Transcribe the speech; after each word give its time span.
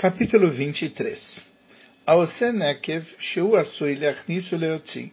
Capítulo 0.00 0.48
23 0.48 1.42
Aose 2.06 2.52
Nekev 2.52 3.04
Sheu 3.18 3.54
Asui 3.54 3.96
Leachnisu 3.96 4.56
Leotzi 4.56 5.12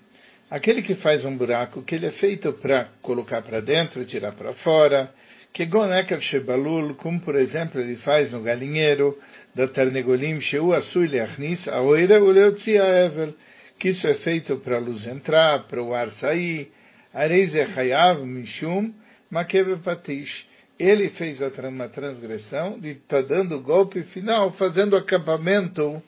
Aquele 0.50 0.82
que 0.82 0.96
faz 0.96 1.25
um 1.25 1.36
buraco 1.36 1.82
que 1.82 1.96
ele 1.96 2.06
é 2.06 2.12
feito 2.12 2.54
para 2.54 2.88
colocar 3.02 3.42
para 3.42 3.60
dentro, 3.60 4.05
tirar 4.05 4.31
para 4.31 4.54
fora, 4.54 5.12
que 5.52 5.65
Gonekev 5.65 6.21
Shebalul, 6.21 6.96
como 6.96 7.20
por 7.20 7.36
exemplo 7.36 7.81
ele 7.81 7.97
faz 7.97 8.31
no 8.31 8.42
galinheiro, 8.42 9.20
da 9.54 9.68
Tarnegolim 9.68 10.39
Sheu 10.39 10.71
Asui 10.71 11.07
Leachnis 11.07 11.67
Aoira 11.67 12.23
Uleotzi 12.23 12.77
Aevel, 12.77 13.35
que 13.77 13.89
isso 13.89 14.07
é 14.07 14.13
feito 14.13 14.55
para 14.59 14.77
a 14.77 14.79
luz 14.79 15.05
entrar, 15.05 15.67
para 15.67 15.83
o 15.83 15.93
ar 15.93 16.09
sair, 16.11 16.71
Areize 17.13 17.59
Hayav 17.59 18.25
Mishum 18.25 18.93
Makev 19.29 19.79
Patish 19.83 20.46
ele 20.80 21.09
fez 21.09 21.39
uma 21.41 21.89
transgressão 21.89 22.80
de 22.80 22.91
estar 22.91 23.23
tá 23.23 23.28
dando 23.28 23.60
golpe 23.62 24.04
final, 24.04 24.52
fazendo 24.54 24.96
acampamento 24.96 26.02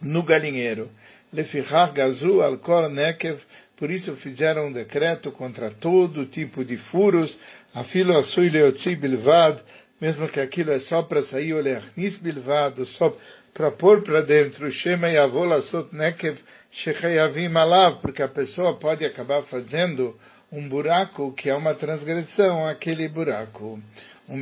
no 0.00 0.22
galinheiro. 0.22 0.88
Lefichar 1.32 1.92
gazu 1.92 2.40
al 2.40 2.58
nekev, 2.90 3.38
por 3.76 3.90
isso 3.90 4.16
fizeram 4.16 4.68
um 4.68 4.72
decreto 4.72 5.30
contra 5.32 5.70
todo 5.70 6.24
tipo 6.26 6.64
de 6.64 6.76
furos, 6.76 7.38
afilo 7.74 8.16
asui 8.16 8.48
leotzi 8.48 8.96
bilvad, 8.96 9.60
mesmo 10.00 10.28
que 10.28 10.40
aquilo 10.40 10.70
é 10.70 10.80
só 10.80 11.02
para 11.02 11.22
sair 11.24 11.52
o 11.52 11.60
leachnis 11.60 12.16
bilvad, 12.16 12.82
só 12.86 13.14
para 13.52 13.70
pôr 13.70 14.02
para 14.02 14.22
dentro, 14.22 14.70
shema 14.70 15.08
yavol 15.08 15.52
asot 15.52 15.88
nekev 15.92 16.38
shechayavim 16.70 17.54
alav, 17.56 18.00
porque 18.00 18.22
a 18.22 18.28
pessoa 18.28 18.78
pode 18.78 19.04
acabar 19.04 19.42
fazendo 19.42 20.18
um 20.50 20.68
buraco 20.68 21.32
que 21.32 21.48
é 21.48 21.54
uma 21.54 21.74
transgressão, 21.74 22.66
aquele 22.66 23.08
buraco. 23.08 23.80
Um 24.28 24.36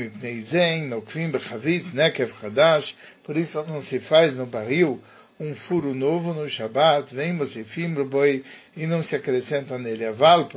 bechaviz, 1.30 1.92
nekev 1.92 2.32
por 3.22 3.36
isso 3.36 3.62
não 3.64 3.82
se 3.82 4.00
faz 4.00 4.36
no 4.36 4.46
barril 4.46 5.00
um 5.38 5.54
furo 5.54 5.92
novo 5.94 6.32
no 6.32 6.48
Shabat, 6.48 7.12
vem 7.12 7.32
mosifim 7.32 7.92
boi 8.05 8.44
e 8.77 8.86
não 8.86 9.02
se 9.02 9.16
acrescenta 9.16 9.77
nele. 9.78 10.06
Aval 10.06 10.48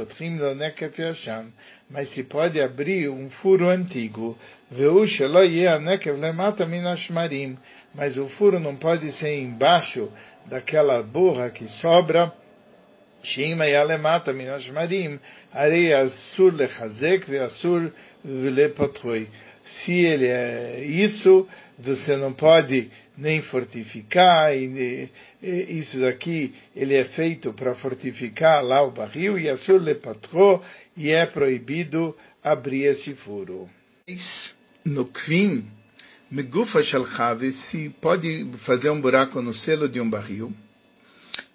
mas 1.90 2.10
se 2.14 2.24
pode 2.24 2.62
abrir 2.62 3.10
um 3.10 3.30
furo 3.30 3.70
antigo. 3.70 4.38
Mas 7.96 8.18
o 8.18 8.30
furo 8.30 8.60
não 8.60 8.76
pode 8.76 9.12
ser 9.14 9.40
embaixo 9.40 10.12
daquela 10.46 11.02
borra 11.02 11.50
que 11.50 11.66
sobra 11.82 12.32
שאם 13.23 13.61
היה 13.61 13.85
למטה 13.85 14.33
מן 14.33 14.49
השמרים, 14.49 15.19
הרי 15.53 16.07
אסור 16.07 16.51
לחזק 16.53 17.27
ואסור 17.29 17.79
לפתחוי. 18.25 19.27
Se 19.65 19.93
ele 19.93 20.27
é 20.27 20.81
isso, 20.85 21.47
você 21.79 22.17
não 22.17 22.33
pode 22.33 22.91
nem 23.17 23.43
fortificar, 23.43 24.53
e, 24.57 25.09
e 25.41 25.79
isso 25.79 26.01
daqui 26.01 26.53
ele 26.75 26.95
é 26.97 27.05
feito 27.05 27.53
para 27.53 27.75
fortificar 27.77 28.65
lá 28.65 28.83
o 28.83 28.91
barril, 28.91 29.39
e 29.39 29.49
assur 29.49 29.81
le 29.81 29.95
patro, 29.95 30.63
e 30.97 31.11
é 31.11 31.27
proibido 31.27 32.17
abrir 32.43 32.85
esse 32.85 33.15
furo. 33.15 33.71
No 34.85 35.05
Kvim, 35.07 35.65
Megufa 36.29 36.83
Shalchavi, 36.83 37.53
se 37.53 37.91
pode 38.01 38.47
fazer 38.67 38.91
um 38.91 39.01
buraco 39.01 39.41
no 39.41 39.55
selo 39.55 39.89
de 39.89 40.01
um 40.01 40.11
barril, 40.11 40.53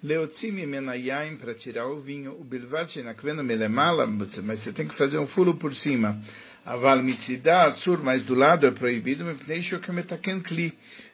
Leotzimi 0.03 0.65
menayaim 0.65 1.37
para 1.37 1.53
tirar 1.53 1.87
o 1.87 2.01
vinho, 2.01 2.33
o 2.37 2.43
bilvat 2.43 2.91
shenakvenu 2.91 3.41
melemala, 3.41 4.05
mas 4.05 4.59
você 4.59 4.73
tem 4.73 4.85
que 4.85 4.97
fazer 4.97 5.17
um 5.17 5.27
furo 5.27 5.55
por 5.55 5.73
cima. 5.73 6.21
Aval 6.65 7.01
mitzidat 7.01 7.79
sur, 7.79 8.03
mas 8.03 8.21
do 8.23 8.35
lado 8.35 8.67
é 8.67 8.71
proibido, 8.71 9.23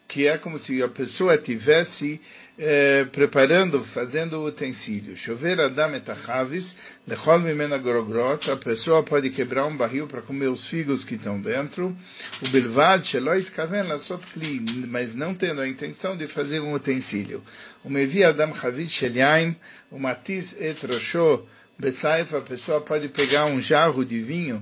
que 0.09 0.27
é 0.27 0.39
como 0.39 0.57
se 0.57 0.81
a 0.81 0.87
pessoa 0.87 1.37
tivesse 1.37 2.19
eh, 2.57 3.05
preparando, 3.11 3.83
fazendo 3.93 4.39
o 4.39 4.47
utensílio. 4.47 5.15
Chover 5.15 5.59
adam 5.61 5.95
etachavis, 5.95 6.65
lechol 7.07 7.39
mimena 7.39 7.77
gorogrot, 7.77 8.49
a 8.49 8.57
pessoa 8.57 9.03
pode 9.03 9.29
quebrar 9.29 9.67
um 9.67 9.77
barril 9.77 10.07
para 10.07 10.23
comer 10.23 10.47
os 10.47 10.67
figos 10.67 11.03
que 11.05 11.13
estão 11.13 11.39
dentro. 11.39 11.95
O 12.41 12.49
bilvad 12.49 13.05
shelois 13.05 13.49
kaven 13.51 13.83
lasot 13.83 14.25
kli, 14.33 14.59
mas 14.87 15.13
não 15.13 15.35
tendo 15.35 15.61
a 15.61 15.67
intenção 15.67 16.17
de 16.17 16.27
fazer 16.27 16.59
um 16.59 16.73
utensílio. 16.73 17.43
O 17.83 17.89
mevi 17.89 18.23
adam 18.23 18.53
chavis 18.55 18.91
shelyaim, 18.91 19.55
o 19.91 19.99
matiz 19.99 20.51
etrosho, 20.59 21.47
besaif, 21.77 22.35
a 22.35 22.41
pessoa 22.41 22.81
pode 22.81 23.09
pegar 23.09 23.45
um 23.45 23.61
jarro 23.61 24.03
de 24.03 24.21
vinho 24.23 24.61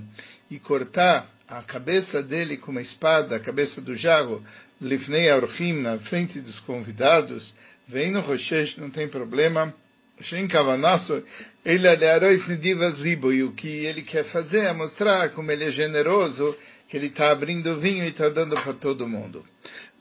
e 0.50 0.58
cortar 0.58 1.26
a 1.48 1.62
cabeça 1.62 2.22
dele 2.22 2.58
com 2.58 2.70
uma 2.70 2.82
espada, 2.82 3.34
a 3.36 3.40
cabeça 3.40 3.80
do 3.80 3.96
jarro, 3.96 4.44
Lifnei 4.80 5.28
Archim, 5.28 5.80
na 5.80 5.98
frente 5.98 6.40
dos 6.40 6.60
convidados, 6.60 7.52
vem 7.88 8.12
no 8.12 8.20
Roshesh, 8.20 8.76
não 8.76 8.90
tem 8.90 9.08
problema. 9.08 9.74
Shem 10.20 10.48
Kavanasso, 10.48 11.22
ele 11.64 11.88
aliarois 11.88 12.46
nidivas 12.48 12.98
libo, 12.98 13.32
e 13.32 13.42
o 13.42 13.52
que 13.52 13.68
ele 13.68 14.02
quer 14.02 14.24
fazer 14.26 14.64
é 14.64 14.72
mostrar 14.72 15.30
como 15.30 15.50
ele 15.50 15.64
é 15.64 15.70
generoso, 15.70 16.56
que 16.88 16.96
ele 16.96 17.06
está 17.06 17.30
abrindo 17.30 17.80
vinho 17.80 18.04
e 18.04 18.08
está 18.08 18.28
dando 18.28 18.56
para 18.56 18.72
todo 18.72 19.08
mundo. 19.08 19.44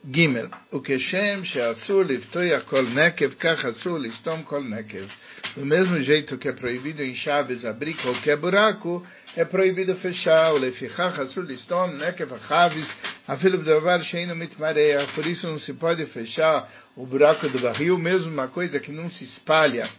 Gimel, 0.10 0.50
o 0.72 0.80
que 0.80 0.98
Shem, 1.00 1.44
Sheasur, 1.44 2.06
Liftoi, 2.06 2.54
Akol 2.54 2.84
Nekev, 2.84 3.36
Kach 3.36 3.66
Asur, 3.66 4.00
Liftom, 4.00 4.44
Kol 4.44 4.64
Nekev. 4.64 5.10
Do 5.56 5.66
mesmo 5.66 6.02
jeito 6.02 6.38
que 6.38 6.48
é 6.48 6.52
proibido 6.52 7.04
em 7.04 7.16
chaves 7.16 7.66
abrir 7.66 7.96
qualquer 7.96 8.38
buraco, 8.38 9.06
é 9.36 9.44
proibido 9.44 9.96
fechar. 9.96 10.54
O 10.54 10.58
lefichach 10.58 11.20
asur 11.20 11.44
listom 11.44 11.88
nekev 11.94 12.34
achavis 12.34 12.88
afilo 13.28 13.58
b'davar 13.58 14.04
sheinu 14.04 14.36
mitmareach. 14.36 15.14
Por 15.14 15.26
isso 15.26 15.48
não 15.48 15.60
se 15.60 15.74
pode 15.74 16.06
fechar 16.08 16.70
o 16.96 17.06
buraco 17.06 17.48
do 17.50 17.60
barril, 17.60 17.98
mesmo 17.98 18.32
uma 18.32 18.48
coisa 18.48 18.80
que 18.80 18.92
não 18.92 19.10
se 19.10 19.24
espalha, 19.26 19.90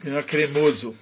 que 0.00 0.08
não 0.08 0.18
é 0.18 0.22
cremoso. 0.22 0.96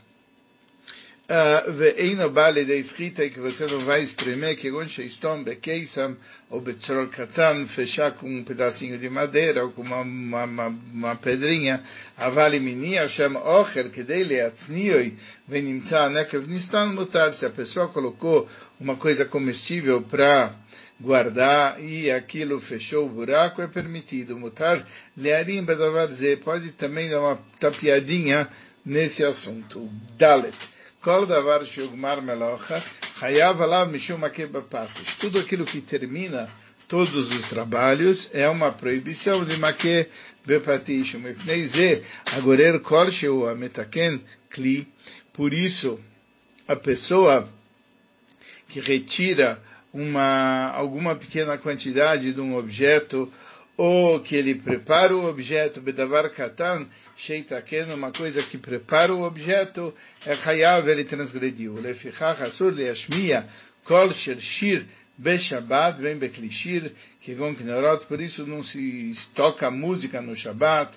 ואינו 1.78 2.30
בא 2.30 2.50
לידי 2.50 2.84
סחיטה 2.84 3.24
que 3.34 3.40
você 3.40 3.66
não 3.68 3.86
vai 3.86 4.04
espremer 4.04 4.56
כגון 4.58 4.90
שיסתום 4.90 5.46
בקיסם 5.46 6.14
ou 6.52 6.62
בצרור 6.62 7.06
קטן 7.06 7.66
fechar 7.76 8.12
com 8.20 8.26
um 8.26 8.44
pedacinho 8.44 8.98
de 8.98 9.10
madeira 9.10 9.64
ou 9.64 9.72
com 9.72 9.82
uma, 9.82 10.02
uma, 10.02 10.44
uma, 10.44 10.68
uma 10.68 11.16
pedrinha 11.16 11.78
אבל 12.18 12.54
אם 12.56 12.68
הניח 12.68 13.08
שם 13.08 13.36
אוכל 13.36 13.90
כדי 13.94 14.24
להצניעוי 14.24 15.12
ונמצא 15.50 16.08
נקב 16.08 16.50
נסתן 16.50 16.90
מותר 16.96 17.32
se 17.34 17.46
a 17.46 17.50
pessoa 17.50 17.88
colocou 17.90 18.50
uma 18.80 18.96
coisa 18.96 19.26
comestível 19.26 20.02
para 20.02 20.56
guardar 21.00 21.80
e 21.80 22.10
aquilo 22.10 22.60
fechou 22.62 23.06
o 23.06 23.10
buraco 23.10 23.62
é 23.62 23.68
permitido 23.68 24.36
mutar 24.36 24.84
learim 25.16 25.64
bedavar 25.64 26.10
pode 26.44 26.72
também 26.72 27.08
dar 27.08 27.22
uma 27.22 27.40
tapiadinha 27.60 28.50
nesse 28.84 29.24
assunto 29.24 29.88
dalet 30.18 30.58
Kol 31.05 31.27
davar 31.27 31.67
shugmar 31.67 32.23
melocha, 32.23 32.83
hayav 33.21 33.61
alav 33.61 33.91
mishum 33.91 34.21
patos. 34.71 35.07
Tudo 35.21 35.39
aquilo 35.39 35.67
que 35.67 35.83
termina 35.83 36.49
todos 36.89 37.31
os 37.31 37.49
trabalhos 37.51 38.27
é 38.33 38.49
uma 38.49 38.73
proibição 38.73 39.45
de 39.45 39.55
maque 39.59 40.09
bepatish 40.47 41.15
mipnei 41.17 41.69
ze 41.69 42.03
agorer 42.25 42.81
kol 42.81 43.11
sheu 43.11 43.47
ametaken 43.47 44.19
kli. 44.49 44.89
Por 45.35 45.53
isso, 45.53 46.01
a 46.67 46.77
pessoa 46.77 47.51
que 48.71 48.81
retira 48.81 49.61
uma 49.93 50.71
alguma 50.71 51.17
pequena 51.17 51.59
quantidade 51.59 52.33
de 52.33 52.41
um 52.41 52.57
objeto 52.57 53.31
ou 53.77 54.21
que 54.21 54.37
ele 54.37 54.57
prepara 54.57 55.15
o 55.17 55.29
objeto, 55.29 55.81
bedavar 55.81 56.31
katan, 56.31 56.87
sheitaken, 57.17 57.93
uma 57.93 58.13
coisa 58.13 58.43
que 58.45 58.59
prepara 58.59 59.13
o 59.13 59.23
objeto, 59.23 59.93
é 60.25 60.37
chayav, 60.37 60.89
ele 60.89 61.05
transgrediu. 61.05 61.81
Lefichach 61.81 62.41
asur 62.43 62.73
leashmia, 62.73 63.49
kol 63.85 64.13
shir 64.13 64.39
shir, 64.39 64.87
beshabat, 65.19 66.01
vem 66.01 66.19
beklishir, 66.19 66.93
que 67.21 67.35
vão 67.35 67.55
knorot, 67.55 68.07
por 68.07 68.21
isso 68.21 68.47
não 68.47 68.63
se 68.63 69.15
toca 69.35 69.71
música 69.71 70.21
no 70.21 70.37
Shabat, 70.37 70.97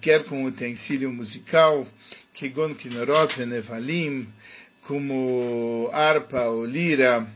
quer 0.00 0.24
com 0.24 0.44
utensílio 0.44 1.12
musical, 1.12 1.86
que 2.34 2.48
gon 2.50 2.74
knorot 2.74 3.36
venevalim, 3.36 4.28
como 4.86 5.88
harpa 5.92 6.42
ou 6.46 6.64
lira, 6.64 7.26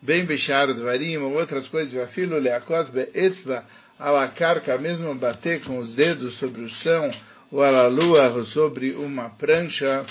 bem 0.00 0.24
bechar 0.24 0.72
dvarim, 0.74 1.16
ou 1.18 1.34
outras 1.34 1.68
coisas, 1.68 1.96
afilo 1.96 2.38
leakot 2.38 2.90
beetzva, 2.92 3.64
alacarca, 3.98 4.78
mesmo 4.78 5.14
bater 5.14 5.62
com 5.64 5.78
os 5.78 5.94
dedos 5.94 6.38
sobre 6.38 6.62
o 6.62 6.68
chão, 6.68 7.10
ou 7.50 7.62
alalua 7.62 8.44
sobre 8.44 8.92
uma 8.92 9.30
prancha, 9.30 10.06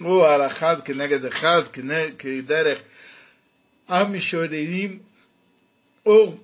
ou 0.00 0.24
alachad 0.24 0.82
que 0.82 0.92
negedechad 0.92 1.68
que 2.18 2.42
derech 2.42 2.82
amishorerim, 3.86 5.00
ou 6.04 6.40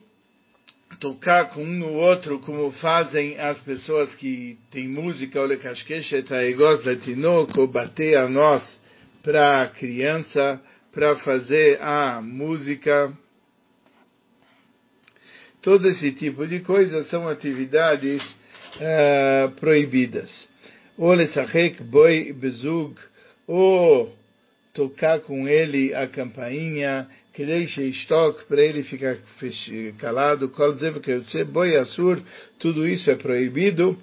tocar 1.01 1.51
com 1.51 1.65
um 1.65 1.67
no 1.67 1.93
outro, 1.95 2.39
como 2.41 2.71
fazem 2.73 3.39
as 3.39 3.61
pessoas 3.63 4.15
que 4.15 4.59
têm 4.71 4.89
música, 4.89 5.41
ou 5.41 5.47
lecashkeshet 5.47 6.33
haegos 6.33 6.85
letinok, 6.85 7.59
ou 7.59 7.67
bater 7.67 8.17
a 8.17 8.29
nós 8.29 8.81
para 9.23 9.63
a 9.63 9.67
criança, 9.69 10.61
para 10.93 11.17
fazer 11.17 11.81
a 11.81 12.21
música, 12.21 13.13
Todo 15.63 15.89
esse 15.89 16.11
tipo 16.13 16.47
de 16.47 16.61
coisas 16.61 17.09
são 17.09 17.29
atividades 17.29 18.21
uh, 18.23 19.51
proibidas. 19.53 20.49
Ou 20.99 21.15
lesachek 21.15 21.83
boi 21.83 22.33
bezug, 22.33 22.97
ou 23.47 24.13
tocar 24.75 25.21
com 25.21 25.49
ele 25.49 25.95
a 25.95 26.09
campainha, 26.09 27.09
que 27.33 27.47
deixe 27.47 27.83
estoque 27.83 28.45
para 28.45 28.61
ele 28.61 28.83
ficar 28.83 29.17
calado, 29.99 30.49
kol 30.51 30.75
zev 30.77 31.01
boi 31.47 31.77
assur, 31.77 32.21
tudo 32.59 32.87
isso 32.87 33.11
é 33.11 33.15
proibido. 33.15 33.97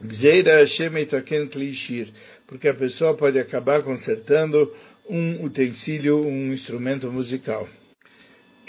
Gzeira 0.00 0.60
Hashem 0.60 0.96
etaken 0.98 1.48
klishir, 1.48 2.08
porque 2.46 2.68
a 2.68 2.74
pessoa 2.74 3.16
pode 3.16 3.38
acabar 3.38 3.82
consertando 3.82 4.72
um 5.08 5.44
utensílio, 5.44 6.24
um 6.24 6.52
instrumento 6.52 7.10
musical. 7.10 7.68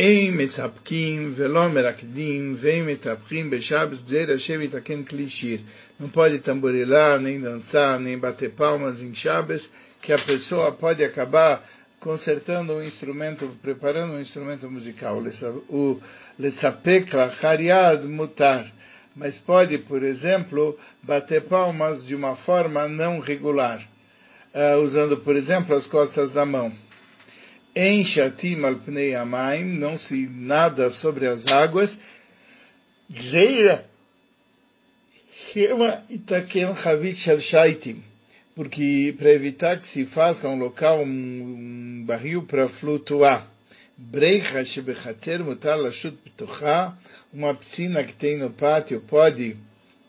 Em 0.02 0.32
metzapkim, 0.32 1.34
velom 1.34 1.74
merakdim, 1.74 2.56
vem 2.56 2.84
metapkim, 2.84 3.50
beshabes, 3.50 4.02
gzeira 4.02 4.32
Hashem 4.32 4.62
etaken 4.62 5.04
klishir. 5.04 5.60
Não 6.00 6.08
pode 6.08 6.40
tamborilar, 6.40 7.20
nem 7.20 7.38
dançar, 7.38 8.00
nem 8.00 8.18
bater 8.18 8.52
palmas 8.52 9.02
em 9.02 9.14
Shabbos, 9.14 9.70
que 10.02 10.14
a 10.14 10.20
pessoa 10.20 10.72
pode 10.72 11.04
acabar 11.04 11.62
consertando 12.00 12.76
um 12.76 12.82
instrumento, 12.82 13.46
preparando 13.62 14.14
um 14.14 14.22
instrumento 14.22 14.72
musical. 14.72 15.22
O 15.68 16.00
lesapek 16.40 17.14
lachariad 17.14 18.08
mutar. 18.08 18.72
Mas 19.14 19.36
pode, 19.40 19.80
por 19.80 20.02
exemplo, 20.02 20.80
bater 21.04 21.42
palmas 21.42 22.06
de 22.06 22.16
uma 22.16 22.38
forma 22.38 22.88
não 22.88 23.20
regular, 23.20 23.86
uh, 24.56 24.82
usando, 24.82 25.18
por 25.18 25.36
exemplo, 25.36 25.76
as 25.76 25.86
costas 25.88 26.32
da 26.32 26.46
mão. 26.46 26.72
Em 27.76 28.04
shatim 28.04 28.66
al 28.66 28.76
pnei 28.78 29.16
amaim, 29.16 29.66
não 29.78 29.98
se 29.98 30.28
nada 30.28 30.90
sobre 30.92 31.28
as 31.28 31.46
águas. 31.46 31.96
Gzeira 33.10 33.86
chama 35.54 36.04
itaken 36.10 36.76
chavit 36.76 37.18
shel 37.18 37.40
shaitim 37.40 38.04
porque 38.60 39.16
para 39.18 39.32
evitar 39.32 39.80
que 39.80 39.88
se 39.88 40.06
faça 40.08 40.50
um 40.50 40.60
local, 40.60 41.02
um, 41.02 41.06
um 41.06 42.04
barril 42.06 42.44
para 42.44 42.68
flutuar. 42.68 43.48
Breicha 43.98 44.66
shebechater 44.66 45.42
mutar 45.42 45.78
lashut 45.78 46.18
ptucha, 46.18 46.94
uma 47.34 47.56
piscina 47.56 48.04
que 48.04 48.14
tem 48.16 48.38
no 48.38 48.50
pátio 48.50 49.00
pode 49.08 49.56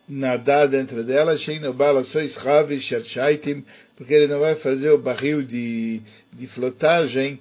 nadar 0.09 0.67
dentro 0.67 1.05
dela, 1.05 1.39
sheino 1.39 1.73
bala 1.73 2.03
sois 2.07 2.37
ravi 2.39 2.81
shaitim, 2.81 3.65
porque 4.01 4.15
ele 4.15 4.29
não 4.29 4.41
vai 4.41 4.55
fazer 4.55 4.89
o 4.93 4.97
barril 4.97 5.43
de, 5.43 6.01
de 6.33 6.47
flotagem. 6.47 7.39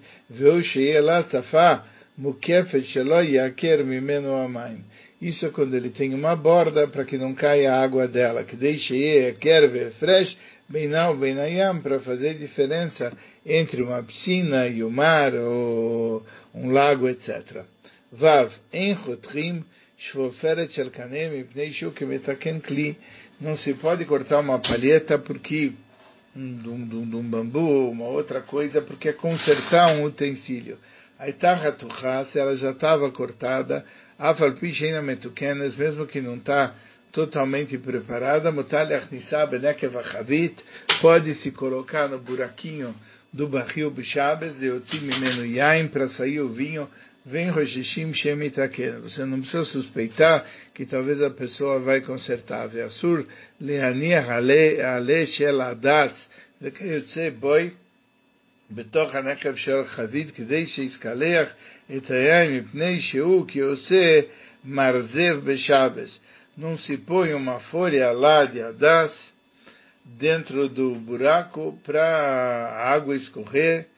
Isso 5.21 5.45
é 5.45 5.49
quando 5.51 5.73
ele 5.73 5.89
tem 5.89 6.13
uma 6.13 6.35
borda 6.35 6.85
para 6.89 7.05
que 7.05 7.17
não 7.17 7.33
caia 7.33 7.71
a 7.71 7.81
água 7.81 8.09
dela, 8.09 8.43
que 8.43 8.57
deixe 8.57 8.93
yaker 8.93 9.93
fresh, 9.99 10.37
Beinal, 10.67 11.15
Beinayam, 11.15 11.79
para 11.79 12.01
fazer 12.01 12.33
diferença 12.33 13.13
entre 13.45 13.81
uma 13.81 14.03
piscina 14.03 14.67
e 14.67 14.83
o 14.83 14.91
mar, 14.91 15.33
ou 15.33 16.25
um 16.53 16.71
lago, 16.71 17.07
etc. 17.07 17.63
Vav, 18.11 18.51
en 18.73 18.97
chotrim, 18.97 19.63
shvoferet 19.97 20.73
shel 20.73 20.91
kanem, 20.91 21.39
ipnei 21.39 21.71
shuk 21.71 22.03
metaken 22.03 22.59
kli. 22.59 22.97
Não 23.39 23.55
se 23.55 23.73
pode 23.75 24.03
cortar 24.03 24.41
uma 24.41 24.59
palheta 24.59 25.17
porque 25.17 25.71
de 26.39 26.69
um, 26.69 26.75
um, 26.75 27.17
um, 27.17 27.29
bambu, 27.29 27.89
uma 27.89 28.05
outra 28.05 28.41
coisa, 28.41 28.81
porque 28.81 29.09
é 29.09 29.13
consertar 29.13 29.95
um 29.95 30.03
utensílio. 30.05 30.77
A 31.17 31.27
itarra 31.29 31.75
se 32.31 32.39
ela 32.39 32.55
já 32.55 32.71
estava 32.71 33.11
cortada, 33.11 33.85
afal 34.17 34.53
pisheina 34.53 35.01
metukenes, 35.01 35.75
mesmo 35.75 36.07
que 36.07 36.21
não 36.21 36.37
está 36.37 36.73
totalmente 37.11 37.77
preparada, 37.77 38.51
pode 41.01 41.33
se 41.35 41.51
colocar 41.51 42.07
no 42.07 42.19
buraquinho 42.19 42.95
do 43.33 43.47
barril 43.47 43.91
Bishabes, 43.91 44.57
de 44.59 44.71
Otzimimeno 44.71 45.45
Yain, 45.45 45.89
para 45.89 46.07
sair 46.09 46.39
o 46.39 46.49
vinho, 46.49 46.89
vem 47.28 47.50
Roshishim 47.50 48.12
Shemitaken. 48.12 49.00
Você 49.00 49.24
não 49.24 49.40
precisa 49.40 49.64
suspeitar 49.64 50.44
que 50.74 50.84
talvez 50.86 51.20
a 51.22 51.30
pessoa 51.30 51.80
vai 51.80 52.00
consertar. 52.00 52.68
Veasur 52.68 53.26
leaniach 53.60 54.30
ale 54.30 55.26
shel 55.26 55.60
adas, 55.60 56.12
וכיוצא 56.62 57.30
בוי, 57.40 57.70
בתוך 58.70 59.14
הנקב 59.14 59.54
של 59.54 59.84
חבית, 59.84 60.30
כדי 60.30 60.66
שיסקלח 60.66 61.48
את 61.96 62.10
היין 62.10 62.56
מפני 62.56 63.00
שהוא 63.00 63.44
כעושה 63.48 64.20
מרזב 64.64 65.40
בשבס 65.44 66.20
não 66.56 66.78
se 66.78 66.96
põe 66.96 67.34
uma 67.34 67.58
folha 67.60 68.12
lá 68.12 68.44
de 68.44 68.60
adas 68.60 69.12
dentro 70.04 70.68
do 70.68 70.94
buraco 70.94 71.78
para 71.84 72.00
a 72.00 72.92
água 72.92 73.16
escorrer, 73.16 73.88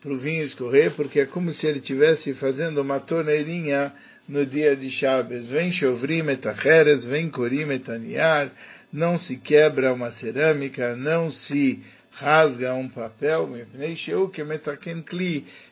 para 0.00 0.12
o 0.12 0.18
vinho 0.18 0.44
escorrer, 0.44 0.92
porque 0.96 1.20
é 1.20 1.26
como 1.26 1.52
se 1.52 1.66
ele 1.66 1.78
estivesse 1.78 2.32
fazendo 2.34 2.80
uma 2.80 3.00
torneirinha 3.00 3.92
no 4.26 4.46
dia 4.46 4.74
de 4.74 4.90
Chaves. 4.90 5.48
Vem 5.48 5.72
chovrim 5.72 6.28
etacheres, 6.30 7.04
vem 7.04 7.28
corim 7.28 7.70
etaniar, 7.70 8.50
não 8.92 9.18
se 9.18 9.36
quebra 9.36 9.92
uma 9.92 10.10
cerâmica, 10.12 10.96
não 10.96 11.30
se 11.30 11.82
rasga 12.12 12.74
um 12.74 12.88
papel, 12.88 13.48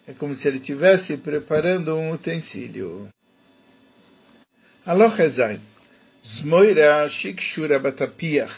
é 0.07 0.13
como 0.13 0.37
se 0.37 0.47
ele 0.47 0.59
estivesse 0.59 1.17
preparando 1.17 1.97
um 1.97 2.13
utensílio. 2.13 3.09
Aloha 4.87 5.59
Zmoira 6.37 7.09
Shikshura 7.11 7.79
Batapiach, 7.79 8.55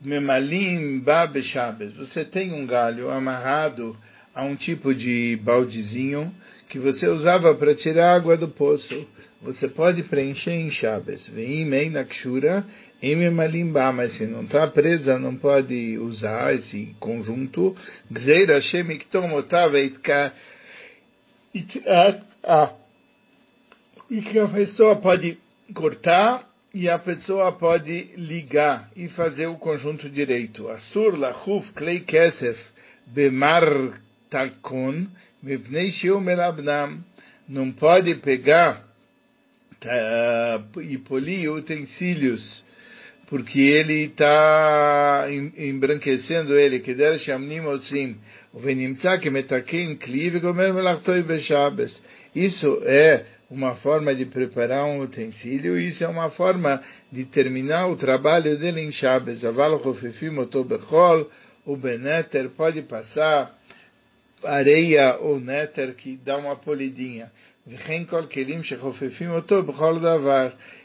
Memalim 0.00 1.00
Babeshabes. 1.00 1.92
Você 1.94 2.24
tem 2.24 2.52
um 2.52 2.66
galho 2.66 3.10
amarrado 3.10 3.96
a 4.34 4.44
um 4.44 4.56
tipo 4.56 4.94
de 4.94 5.38
baldezinho 5.42 6.34
que 6.68 6.78
você 6.78 7.06
usava 7.06 7.54
para 7.54 7.74
tirar 7.74 8.14
água 8.14 8.36
do 8.36 8.48
poço. 8.48 9.06
Você 9.42 9.68
pode 9.68 10.02
preencher 10.04 10.52
em 10.52 10.70
na 11.90 12.04
Kshura, 12.04 12.64
em 13.02 13.16
Memalimba, 13.16 13.90
mas 13.90 14.16
se 14.16 14.26
não 14.26 14.44
está 14.44 14.68
presa, 14.68 15.18
não 15.18 15.34
pode 15.34 15.98
usar 15.98 16.54
esse 16.54 16.94
conjunto. 17.00 17.74
Gzeira 18.10 18.60
Shemiktom 18.60 19.32
Otaveitka. 19.32 20.32
E 21.54 21.62
que 21.62 21.82
a 24.38 24.48
pessoa 24.48 24.96
pode 24.96 25.38
cortar 25.74 26.46
e 26.72 26.88
a 26.88 26.98
pessoa 26.98 27.50
pode 27.52 28.10
ligar 28.16 28.90
e 28.94 29.08
fazer 29.08 29.46
o 29.46 29.56
conjunto 29.56 30.08
direito. 30.08 30.68
Asur 30.68 31.18
lachuf 31.18 31.72
klei 31.72 32.00
kesef 32.00 32.60
bemar 33.06 33.64
takun 34.30 35.08
mipnei 35.42 35.90
shiu 35.90 36.20
melabnam. 36.20 37.04
Não 37.48 37.72
pode 37.72 38.14
pegar 38.16 38.84
tá, 39.80 40.62
e 40.82 40.98
polir 40.98 41.50
utensílios, 41.50 42.64
porque 43.26 43.60
ele 43.60 44.04
está 44.04 45.26
embranquecendo 45.56 46.56
ele. 46.56 46.78
que 46.78 46.94
Keder 46.94 47.18
shamnim 47.18 47.64
otzim. 47.66 48.16
Venimtza 48.54 49.18
que 49.18 49.30
metakin 49.30 49.96
kliv 49.96 50.40
gomer 50.40 50.72
melachtoi 50.72 51.22
beshabes. 51.22 52.00
Isso 52.34 52.80
é 52.84 53.24
uma 53.50 53.74
forma 53.76 54.14
de 54.14 54.26
preparar 54.26 54.84
um 54.84 55.00
utensílio, 55.00 55.78
isso 55.78 56.04
é 56.04 56.08
uma 56.08 56.30
forma 56.30 56.80
de 57.10 57.24
terminar 57.24 57.88
o 57.88 57.96
trabalho 57.96 58.56
dele 58.56 58.80
em 58.80 58.92
Shabbos. 58.92 59.44
Aval 59.44 59.76
Rofefim 59.76 60.36
Otobechol, 60.38 61.28
o 61.66 61.76
Beneter 61.76 62.50
pode 62.50 62.82
passar 62.82 63.52
areia 64.43 65.17
ou 65.19 65.39
néter 65.39 65.95
que 65.95 66.17
dá 66.17 66.37
uma 66.37 66.55
polidinha. 66.55 67.31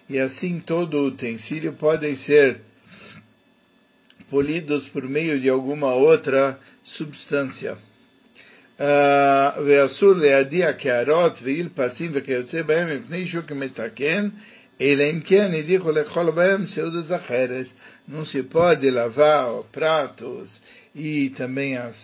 E 0.09 0.19
assim 0.19 0.61
todo 0.61 0.99
o 0.99 1.07
utensílio 1.07 1.73
pode 1.75 2.17
ser 2.25 2.61
polidos 4.31 4.89
por 4.89 5.03
meio 5.09 5.39
de 5.41 5.49
alguma 5.49 5.93
outra 5.95 6.59
substância. 6.85 7.77
ואסור 9.67 10.13
להדיע 10.13 10.73
קערות 10.73 11.39
ועיל 11.43 11.69
פסים 11.75 12.11
וכיוצא 12.15 12.63
בהם 12.63 12.97
מפני 12.97 13.27
שהוא 13.27 13.45
כמתקן, 13.45 14.29
אלא 14.81 15.05
אם 15.11 15.21
כן 15.21 15.51
הדיחו 15.59 15.93
לאכול 15.93 16.31
בהם 16.31 16.67
סעודת 16.67 17.17
אחרת. 17.17 17.67
Não 18.09 18.25
se 18.25 18.43
pode 18.43 18.91
lavar 18.91 19.63
pratos 19.71 20.61
e 20.96 21.30
também 21.32 21.76
as, 21.76 21.96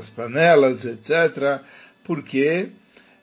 as 0.00 0.10
panelas, 0.10 0.84
etc., 0.84 1.62
porque, 2.02 2.70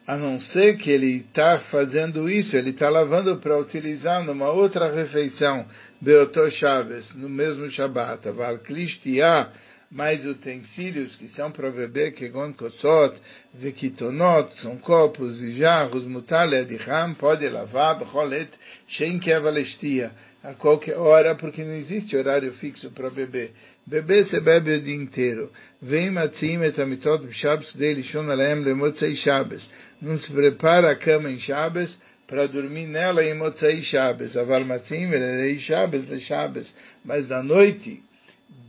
a 0.08 0.16
não 0.16 0.40
ser 0.40 0.78
que 0.78 0.90
ele 0.90 1.18
está 1.18 1.60
fazendo 1.70 2.30
isso, 2.30 2.56
ele 2.56 2.70
está 2.70 2.90
lavando 2.90 3.38
para 3.38 3.60
utilizar 3.60 4.24
numa 4.24 4.50
outra 4.50 4.92
refeição, 4.92 5.66
Beoto 6.00 6.50
Chaves, 6.50 7.14
no 7.14 7.30
mesmo 7.30 7.70
Shabbat, 7.70 8.32
Val 8.32 8.60
Klishtiah, 8.60 9.50
mas 9.92 10.26
utensílios 10.26 11.18
que 11.18 11.28
são 11.28 11.52
para 11.52 11.70
beber, 11.70 12.14
que 12.14 12.30
gon 12.30 12.54
kosot, 12.54 13.14
vekitonot, 13.54 14.58
são 14.62 14.78
copos 14.78 15.42
e 15.42 15.58
jarros, 15.58 16.06
mutale 16.06 16.56
adiham, 16.56 17.14
pode 17.16 17.48
lavar, 17.50 18.00
becholet, 18.00 18.50
shen 18.88 19.20
kevalestia, 19.20 20.12
a 20.44 20.54
qualquer 20.54 20.98
hora, 20.98 21.36
porque 21.36 21.64
não 21.64 21.74
existe 21.74 22.16
horário 22.16 22.52
fixo 22.54 22.90
para 22.92 23.10
beber. 23.10 23.52
Beber 23.86 24.26
se 24.28 24.40
bebe 24.40 24.72
o 24.72 24.82
dia 24.82 24.96
inteiro. 24.96 25.52
Vem 25.82 26.12
matzim 26.12 26.64
et 26.64 26.80
amitot 26.80 27.26
b'shabes 27.26 27.74
dele 27.74 28.04
shon 28.04 28.30
aleem 28.30 28.64
lemotzei 28.64 29.16
shabes. 29.16 29.68
Não 30.02 30.18
se 30.18 30.32
prepara 30.32 30.92
a 30.92 30.96
cama 30.96 31.30
em 31.30 31.40
Shabes 31.40 31.96
para 32.26 32.48
dormir 32.48 32.88
nela 32.88 33.24
em 33.24 33.36
Motzei 33.36 33.84
Shabes. 33.84 34.36
Aval 34.36 34.66
matzim 34.66 35.08
velei 35.10 35.60
Shabes 35.60 36.10
le 36.10 36.20
Shabes. 36.20 36.74
Mas 37.06 37.28
da 37.28 37.44
noite 37.44 38.02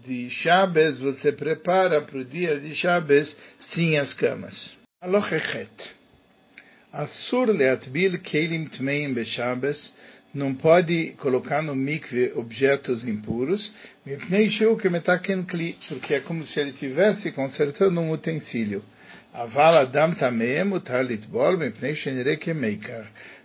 de 0.04 0.28
Shabes 0.28 0.98
você 0.98 1.32
prepara 1.32 2.02
para 2.02 2.18
o 2.18 2.24
dia 2.24 2.60
de 2.60 2.74
Shabes 2.74 3.34
sim 3.72 3.96
as 3.96 4.12
camas. 4.12 4.76
Alochechet. 5.00 5.70
Asur 6.92 7.46
leatbil 7.46 8.18
kelim 8.18 8.68
tmeim 8.68 9.14
beShabes 9.14 9.94
não 10.34 10.54
pode 10.54 11.14
colocar 11.18 11.62
no 11.62 11.74
mikve 11.74 12.32
objetos 12.34 13.04
impuros, 13.06 13.72
porque 15.88 16.14
é 16.14 16.20
como 16.20 16.44
se 16.44 16.58
ele 16.58 16.70
estivesse 16.70 17.30
consertando 17.32 18.00
um 18.00 18.10
utensílio. 18.10 18.82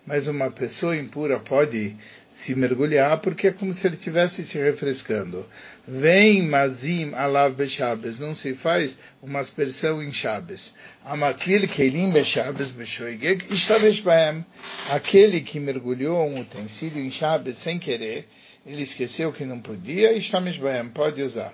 Mas 0.05 0.27
uma 0.27 0.51
pessoa 0.51 0.95
impura 0.95 1.39
pode 1.39 1.95
se 2.43 2.53
mergulhar, 2.55 3.19
porque 3.19 3.47
é 3.47 3.51
como 3.51 3.73
se 3.73 3.87
ele 3.87 3.95
estivesse 3.95 4.45
se 4.45 4.57
refrescando. 4.57 5.45
Vem 5.87 6.43
mazim 6.43 7.13
alav 7.13 7.55
beshabes, 7.55 8.19
não 8.19 8.35
se 8.35 8.53
faz 8.55 8.95
uma 9.21 9.39
aspersão 9.39 10.03
em 10.03 10.11
Shabbos. 10.11 10.73
Amatil 11.03 11.67
kelim 11.67 12.11
beshabes 12.11 12.71
beshoigeg 12.71 13.45
ishtavesh 13.51 14.01
baem. 14.01 14.45
Aquele 14.89 15.41
que 15.41 15.59
mergulhou 15.59 16.27
um 16.27 16.41
utensílio 16.41 17.03
em 17.03 17.11
Shabbos 17.11 17.57
sem 17.63 17.79
querer, 17.79 18.27
ele 18.65 18.83
esqueceu 18.83 19.31
que 19.31 19.45
não 19.45 19.59
podia, 19.59 20.13
ishtamesh 20.13 20.57
baem, 20.57 20.89
pode 20.89 21.21
usar. 21.21 21.53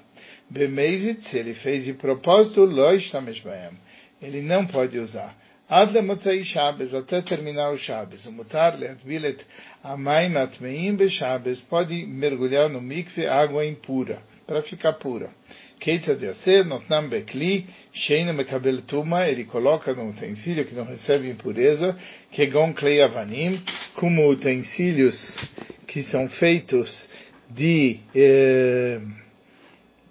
Bemezit, 0.50 1.30
se 1.30 1.38
ele 1.38 1.54
fez 1.54 1.86
de 1.86 1.94
propósito, 1.94 2.66
lo 2.66 2.94
ishtamesh 2.94 3.40
baem. 3.40 3.72
Ele 4.22 4.42
não 4.42 4.66
pode 4.66 4.98
usar. 4.98 5.43
Ad 5.76 5.92
lemotzei 5.92 6.44
Shabbos, 6.44 6.94
até 6.94 7.20
terminar 7.24 7.72
o 7.72 7.78
Shabbos. 7.80 8.28
O 8.28 8.32
mutar 8.32 8.78
leatbilet 8.78 9.44
amayim 9.84 10.38
atmeim 10.38 10.96
be-Shabbos, 10.96 11.62
pode 11.62 12.06
mergulhar 12.06 12.70
no 12.70 12.80
mikve 12.80 13.26
água 13.26 13.66
impura, 13.66 14.22
para 14.46 14.62
ficar 14.62 14.94
pura. 14.94 15.32
Keita 15.80 16.14
de 16.14 16.28
aser, 16.28 16.64
notnam 16.64 17.10
bekli, 17.10 17.66
sheina 17.92 18.32
mekabel 18.32 18.84
tuma, 18.84 19.28
ele 19.28 19.46
coloca 19.46 19.96
no 19.96 20.12
utensílio 20.12 20.64
que 20.64 20.76
não 20.76 20.86
recebe 20.86 21.28
impureza, 21.28 21.98
kegon 22.32 22.72
klei 22.72 23.02
avanim, 23.02 23.60
como 23.96 24.30
utensílios 24.30 25.18
que 25.88 26.04
são 26.04 26.30
feitos 26.30 27.10
de, 27.50 28.00
eh, 28.14 29.02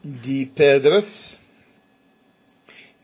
de 0.03 0.51
pedras, 0.57 1.39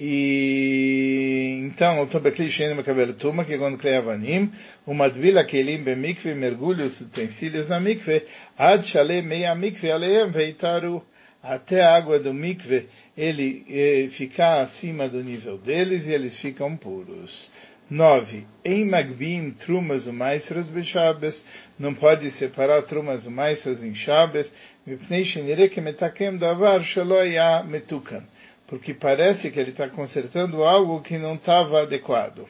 e 0.00 1.68
então, 1.78 2.00
o 2.02 2.06
Tobekli 2.06 2.50
Shein 2.50 2.74
Makabel 2.74 3.14
Tuma, 3.14 3.44
que 3.44 3.58
quando 3.58 3.78
cria 3.78 3.98
Avanim, 3.98 4.50
o 4.86 4.94
Madvila 4.94 5.44
Kelim 5.44 5.82
Bemikve, 5.82 6.34
mergulha 6.34 6.86
os 6.86 7.00
utensílios 7.00 7.68
na 7.68 7.80
mikve, 7.80 8.24
Ad 8.56 8.86
Shale 8.88 9.22
Meia 9.22 9.54
Mikve 9.54 9.90
Aleem 9.90 10.30
Veitaru, 10.30 11.02
até 11.42 11.82
a 11.82 11.96
água 11.96 12.18
do 12.18 12.32
mikve, 12.32 12.88
ele 13.16 13.64
eh, 13.68 14.08
ficar 14.16 14.62
acima 14.62 15.08
do 15.08 15.22
nível 15.22 15.58
deles 15.58 16.06
e 16.06 16.12
eles 16.12 16.38
ficam 16.38 16.76
puros. 16.76 17.50
9. 17.90 18.46
Em 18.64 18.84
Magbim, 18.84 19.50
trumas 19.52 20.06
o 20.06 20.12
maestros 20.12 20.68
bechabes, 20.68 21.42
não 21.78 21.94
pode 21.94 22.30
separar 22.32 22.82
trumas 22.82 23.24
o 23.24 23.30
maestros 23.30 23.82
em 23.82 23.94
Shabes, 23.94 24.52
mipnei 24.86 25.24
shenire 25.24 25.68
que 25.68 25.80
metakem 25.80 26.36
davar 26.36 26.82
shaloya 26.82 27.62
metukan 27.64 28.22
porque 28.68 28.92
parece 28.94 29.50
que 29.50 29.58
ele 29.58 29.70
está 29.70 29.88
consertando 29.88 30.62
algo 30.62 31.02
que 31.02 31.16
não 31.18 31.34
estava 31.34 31.82
adequado. 31.82 32.46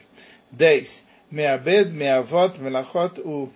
10. 0.51 1.09
Meabed, 1.31 1.91
meavot, 1.91 2.59
melachot, 2.59 3.21
o 3.21 3.49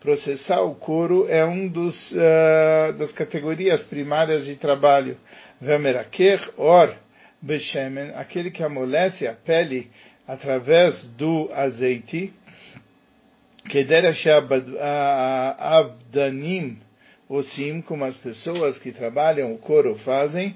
processar 0.00 0.62
o 0.62 0.74
couro 0.74 1.26
é 1.28 1.44
um 1.44 1.68
dos 1.68 2.12
uh, 2.12 2.92
das 2.98 3.12
categorias 3.12 3.82
primárias 3.84 4.46
de 4.46 4.56
trabalho. 4.56 5.16
Vemeraker, 5.60 6.40
or, 6.56 6.94
beshemen, 7.40 8.12
aquele 8.16 8.50
que 8.50 8.62
amolece 8.62 9.26
a 9.26 9.34
pele 9.34 9.90
através 10.26 11.04
do 11.16 11.48
azeite, 11.52 12.32
que 13.68 13.84
dera 13.84 14.12
avdanim, 15.58 16.78
osim, 17.28 17.82
como 17.82 18.04
as 18.04 18.16
pessoas 18.16 18.78
que 18.78 18.92
trabalham 18.92 19.52
o 19.52 19.58
couro 19.58 19.98
fazem, 19.98 20.54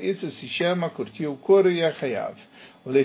isso 0.00 0.30
se 0.32 0.48
chama 0.48 0.90
curtir 0.90 1.26
o 1.26 1.36
couro 1.36 1.70
e 1.70 1.84
a 1.84 1.92
chayav. 1.92 2.34
Por 2.82 2.96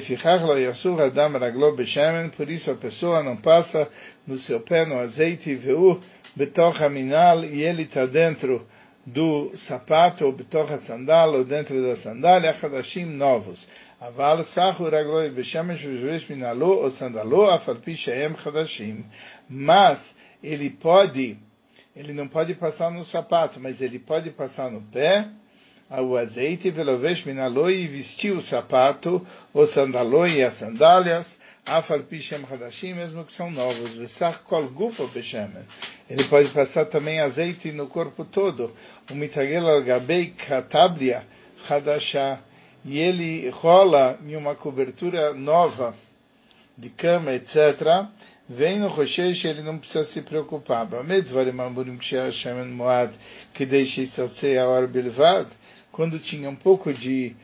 isso 2.50 2.72
a 2.72 2.76
pessoa 2.76 3.24
não 3.24 3.38
passa 3.38 3.90
no 4.28 4.38
seu 4.38 4.60
pé 4.62 4.86
no 4.86 5.00
azeite 5.00 5.56
veu 5.56 6.02
betoch 6.36 6.80
minal 6.90 7.44
e 7.44 7.64
ele 7.64 7.84
está 7.84 8.06
dentro 8.06 8.66
do 9.06 9.52
sapato 9.58 10.26
ou 10.26 10.32
betoch 10.32 10.70
sandal 10.86 11.34
ou 11.34 11.44
dentro 11.44 11.82
da 11.82 11.96
sandália 11.98 12.56
hadashim 12.62 13.06
novos. 13.06 13.68
Aval 14.00 14.44
sahu 14.46 14.90
ragloi 14.90 15.32
beshemesh 15.32 15.82
v'jvesh 15.82 16.30
minalo 16.30 16.84
ou 16.84 16.92
sandalo 16.92 17.50
afalpi 17.50 17.96
shehem 17.96 18.36
hadashim. 18.36 19.04
Mas 19.50 20.00
ele 20.44 20.70
pode 20.70 21.38
ele 21.96 22.14
não 22.14 22.28
pode 22.28 22.54
passar 22.56 22.90
no 22.90 23.04
sapato, 23.06 23.60
mas 23.60 23.82
ele 23.82 24.00
pode 24.00 24.30
passar 24.32 24.72
no 24.72 24.82
pé, 24.82 25.28
o 25.90 26.16
azeite, 26.16 26.70
velovesh 26.70 27.26
minaloi, 27.26 27.82
e 27.82 27.88
vestir 27.88 28.32
o 28.32 28.42
sapato, 28.42 29.26
o 29.54 29.66
sandaloi 29.68 30.38
e 30.38 30.44
as 30.44 30.58
sandálias, 30.58 31.28
afal 31.66 32.00
pishem 32.04 32.46
hadashim, 32.50 32.94
mesmo 32.94 33.26
que 33.26 33.34
são 33.34 33.52
novos, 33.52 33.94
vesach 33.98 34.40
kol 34.44 34.70
gufo 34.70 35.08
beshemen. 35.10 35.64
Ele 36.10 36.24
pode 36.26 36.50
passar 36.50 36.86
também 36.86 37.20
azeite 37.20 37.72
no 37.72 37.88
corpo 37.88 38.24
todo, 38.24 38.74
o 39.10 39.14
mitagel 39.14 39.68
al 39.68 39.84
katablia 40.48 41.24
hadashah, 41.68 42.40
e 42.86 42.98
ele 42.98 43.50
rola 43.50 44.18
em 44.26 44.36
uma 44.36 44.56
cobertura 44.56 45.34
nova 45.34 45.94
de 46.78 46.90
cama, 46.90 47.34
etc., 47.34 48.08
vem 48.50 48.80
no 48.80 48.88
Roshesh, 48.88 49.46
ele 49.46 49.62
não 49.62 49.78
precisa 49.78 50.04
se 50.06 50.22
preocupar. 50.22 50.88
Quando 55.92 56.20
tinha 56.20 56.50
um 56.50 56.56
pouco 56.56 56.94
de 56.94 57.36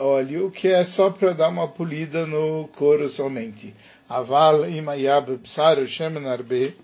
óleo, 0.00 0.50
que 0.50 0.68
é 0.68 0.84
só 0.84 1.10
para 1.10 1.32
dar 1.32 1.48
uma 1.48 1.68
polida 1.68 2.26
no 2.26 2.68
couro 2.76 3.08
somente. 3.10 3.74
Aval 4.08 4.68
imayab 4.68 5.38
psaro 5.38 5.86
shemen 5.86 6.26
arbe, 6.26 6.74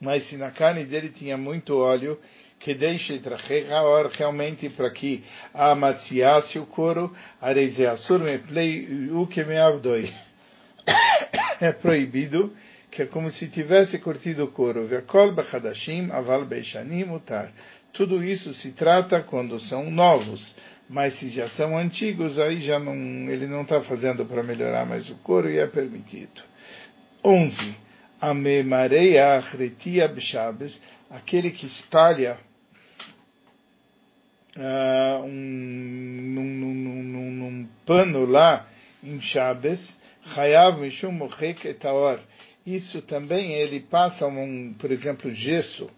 mas 0.00 0.28
se 0.28 0.36
na 0.36 0.50
carne 0.50 0.84
dele 0.84 1.10
tinha 1.10 1.36
muito 1.36 1.76
óleo, 1.76 2.18
que 2.60 2.74
deixe 2.74 3.18
tracheor 3.18 4.10
realmente 4.12 4.70
para 4.70 4.90
que 4.90 5.22
amaciasse 5.52 6.58
o 6.58 6.66
couro, 6.66 7.14
areizeasur 7.40 8.20
me 8.20 8.38
play 8.38 9.10
o 9.12 9.26
que 9.26 9.44
me 9.44 9.56
é 11.60 11.72
proibido, 11.72 12.52
que 12.90 13.02
é 13.02 13.06
como 13.06 13.30
se 13.30 13.48
tivesse 13.48 13.98
curtido 13.98 14.44
o 14.44 14.48
couro. 14.48 14.86
Vekol 14.86 15.32
bechadashim 15.32 16.10
aval 16.10 16.44
beishanim 16.44 17.10
utar. 17.10 17.50
Tudo 17.92 18.22
isso 18.24 18.52
se 18.54 18.72
trata 18.72 19.22
quando 19.22 19.60
são 19.60 19.90
novos, 19.90 20.54
mas 20.88 21.18
se 21.18 21.28
já 21.28 21.48
são 21.50 21.76
antigos, 21.78 22.38
aí 22.38 22.60
já 22.60 22.78
não, 22.78 22.94
ele 23.30 23.46
não 23.46 23.62
está 23.62 23.80
fazendo 23.82 24.24
para 24.26 24.42
melhorar 24.42 24.84
mais 24.84 25.08
o 25.10 25.14
couro 25.16 25.50
e 25.50 25.58
é 25.58 25.66
permitido. 25.66 26.42
11. 27.24 27.76
Amemareia 28.20 29.40
retia 29.40 30.08
b'shabes, 30.08 30.78
aquele 31.10 31.50
que 31.50 31.66
espalha 31.66 32.38
uh, 34.56 35.24
um, 35.24 35.30
num, 35.30 36.44
num, 36.44 36.74
num, 36.74 37.30
num, 37.30 37.68
pano 37.86 38.24
lá 38.24 38.66
em 39.02 39.20
Shabes, 39.20 39.98
Hayav 40.26 40.78
Mishum 40.78 41.12
Mochek 41.12 41.66
Etaor. 41.68 42.18
Isso 42.66 43.02
também 43.02 43.52
ele 43.52 43.80
passa, 43.80 44.26
um, 44.26 44.74
por 44.78 44.90
exemplo, 44.90 45.30
gesso, 45.30 45.90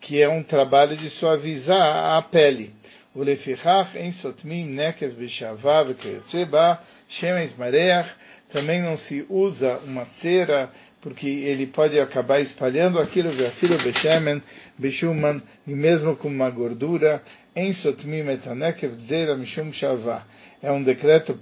que 0.00 0.20
é 0.20 0.28
um 0.28 0.42
trabalho 0.42 0.96
de 0.96 1.10
suavizar 1.10 2.16
a 2.16 2.22
pele. 2.22 2.74
Lefichach 3.14 3.96
em 3.96 4.10
sotmim 4.12 4.64
nekev 4.64 5.14
b'shavav 5.14 5.88
v'kayotze 5.92 6.46
ba 6.46 6.82
shemes 7.08 7.54
mareach 7.56 8.10
também 8.50 8.80
não 8.82 8.96
se 8.96 9.24
usa 9.28 9.78
uma 9.78 10.04
cera, 10.20 10.70
porque 11.02 11.26
ele 11.26 11.66
pode 11.66 11.98
acabar 11.98 12.40
espalhando 12.40 13.00
aquilo, 13.00 13.32
filho 13.54 13.76
beshemen, 13.82 14.40
beshuman, 14.78 15.42
e 15.66 15.74
mesmo 15.74 16.16
com 16.16 16.28
uma 16.28 16.48
gordura, 16.48 17.20
em 17.54 17.74
sotmim 17.74 18.28
etanekev 18.28 18.94
zera 19.00 19.36
mishum 19.36 19.72
shavah. 19.72 20.24
É 20.62 20.70
um 20.70 20.82
decreto 20.82 21.34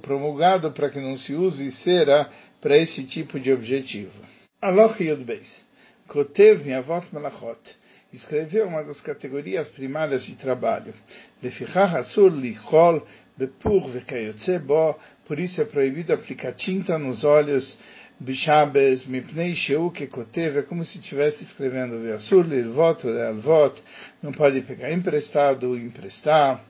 promulgado 0.00 0.72
para 0.72 0.88
que 0.88 0.98
não 0.98 1.18
se 1.18 1.34
use 1.34 1.70
cera 1.72 2.26
para 2.60 2.76
esse 2.76 3.04
tipo 3.04 3.38
de 3.38 3.52
objetivo. 3.52 4.18
Aloch 4.62 5.02
Yud 5.02 5.24
Beis. 5.24 5.66
Kotev 6.08 6.64
Miavot 6.64 7.04
Melachot. 7.12 7.60
Escreveu 8.12 8.66
uma 8.66 8.82
das 8.82 9.00
categorias 9.02 9.68
primárias 9.68 10.24
de 10.24 10.34
trabalho. 10.36 10.94
Lefichach 11.42 11.96
Asur 11.96 12.30
Lichol 12.30 13.06
Bepur 13.36 13.90
Vekayotze 13.90 14.58
Bo. 14.58 14.96
Por 15.26 15.38
isso 15.38 15.60
é 15.60 15.64
proibido 15.66 16.14
aplicar 16.14 16.54
tinta 16.54 16.98
nos 16.98 17.24
olhos 17.24 17.78
Bishabes, 18.22 19.04
Mipnei 19.04 19.56
Sheu, 19.56 19.90
que 19.90 20.06
Kotev, 20.06 20.58
é 20.58 20.62
como 20.62 20.84
se 20.84 20.98
estivesse 20.98 21.42
escrevendo 21.42 22.00
Veasur 22.00 22.46
Lirvot, 22.46 23.04
Lealvot, 23.04 23.82
não 24.22 24.30
pode 24.30 24.60
pegar 24.60 24.92
emprestado, 24.92 25.76
emprestar. 25.76 26.64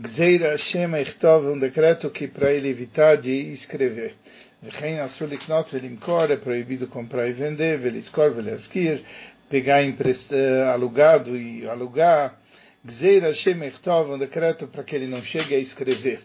Gzeira 0.00 0.58
Shema 0.58 1.00
Ichtov, 1.00 1.46
um 1.46 1.58
decreto 1.58 2.10
que 2.10 2.26
para 2.26 2.52
ele 2.52 2.68
evitar 2.68 3.16
de 3.16 3.30
escrever. 3.52 4.14
Vechen 4.60 4.98
Asur 4.98 5.28
Liknot 5.28 5.70
Velimkor, 5.70 6.32
é 6.32 6.36
proibido 6.36 6.88
comprar 6.88 7.28
e 7.28 7.32
vender, 7.32 7.78
Veliskor 7.78 8.32
Veliaskir, 8.32 9.00
pegar 9.48 9.84
emprestado, 9.84 10.70
alugado 10.72 11.36
e 11.36 11.68
alugar. 11.68 12.36
Gzeira 12.84 13.32
Shema 13.32 13.66
Ichtov, 13.66 14.10
um 14.10 14.18
decreto 14.18 14.66
para 14.66 14.82
que 14.82 14.96
ele 14.96 15.06
não 15.06 15.22
chegue 15.22 15.54
a 15.54 15.58
escrever. 15.58 16.20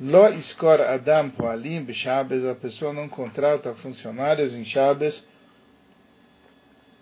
Lo 0.00 0.28
iskor 0.28 0.80
Adam 0.80 1.30
Poalim 1.30 1.84
Bishabes, 1.84 2.44
a 2.44 2.54
pessoa 2.54 2.92
não 2.92 3.08
contrata 3.08 3.74
funcionários 3.74 4.54
em 4.54 4.64
Shabes. 4.64 5.20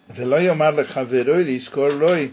Velo 0.08 0.38
Yomar 0.38 0.74
Lechaveroi 0.74 1.42
Iskor 1.56 1.92
Loi, 1.92 2.32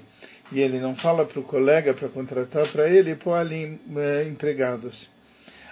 e 0.53 0.61
ele 0.61 0.79
não 0.79 0.95
fala 0.95 1.25
para 1.25 1.39
o 1.41 1.43
colega 1.43 1.93
para 1.93 2.07
contratar 2.07 2.71
para 2.71 2.87
ele 2.87 3.15
Poalim 3.15 3.77
eh, 3.97 4.25
empregados. 4.29 5.09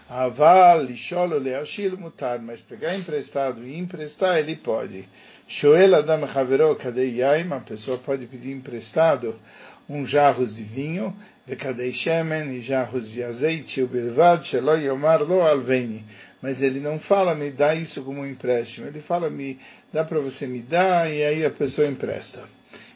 Aval, 0.10 0.84
Lisholo, 0.84 1.38
Leashil, 1.38 1.98
Mutar, 1.98 2.42
mas 2.42 2.62
pegar 2.64 2.94
emprestado 2.94 3.66
e 3.66 3.80
emprestar 3.80 4.40
ele 4.40 4.58
pode. 4.58 5.08
Shoel 5.48 5.96
Adam 5.96 6.28
Chavero, 6.28 6.76
Kadei 6.76 7.16
Yaim, 7.16 7.50
a 7.54 7.62
pessoa 7.62 7.98
pode 7.98 8.26
pedir 8.26 8.52
emprestado 8.52 9.40
um 9.88 10.06
jarros 10.06 10.56
de 10.58 10.64
vinho, 10.64 11.16
Vekadei 11.52 11.92
Shemen, 11.92 12.56
e 12.56 12.62
jarros 12.62 13.12
de 13.12 13.22
azeite, 13.22 13.82
o 13.82 13.88
Belvad, 13.88 14.46
Shelo 14.46 14.78
Yomar 14.78 15.22
Lo 15.22 15.42
Alveni. 15.42 16.02
Mas 16.42 16.62
ele 16.62 16.80
não 16.80 16.98
fala, 16.98 17.36
me 17.36 17.52
dá 17.52 17.76
isso 17.76 18.02
como 18.04 18.22
um 18.22 18.26
empréstimo. 18.26 18.88
Ele 18.88 19.02
fala, 19.02 19.30
me 19.30 19.60
dá 19.92 20.06
para 20.06 20.22
você 20.22 20.48
me 20.48 20.62
dar, 20.62 21.12
e 21.12 21.22
aí 21.22 21.46
a 21.46 21.50
pessoa 21.50 21.86
empresta. 21.90 22.48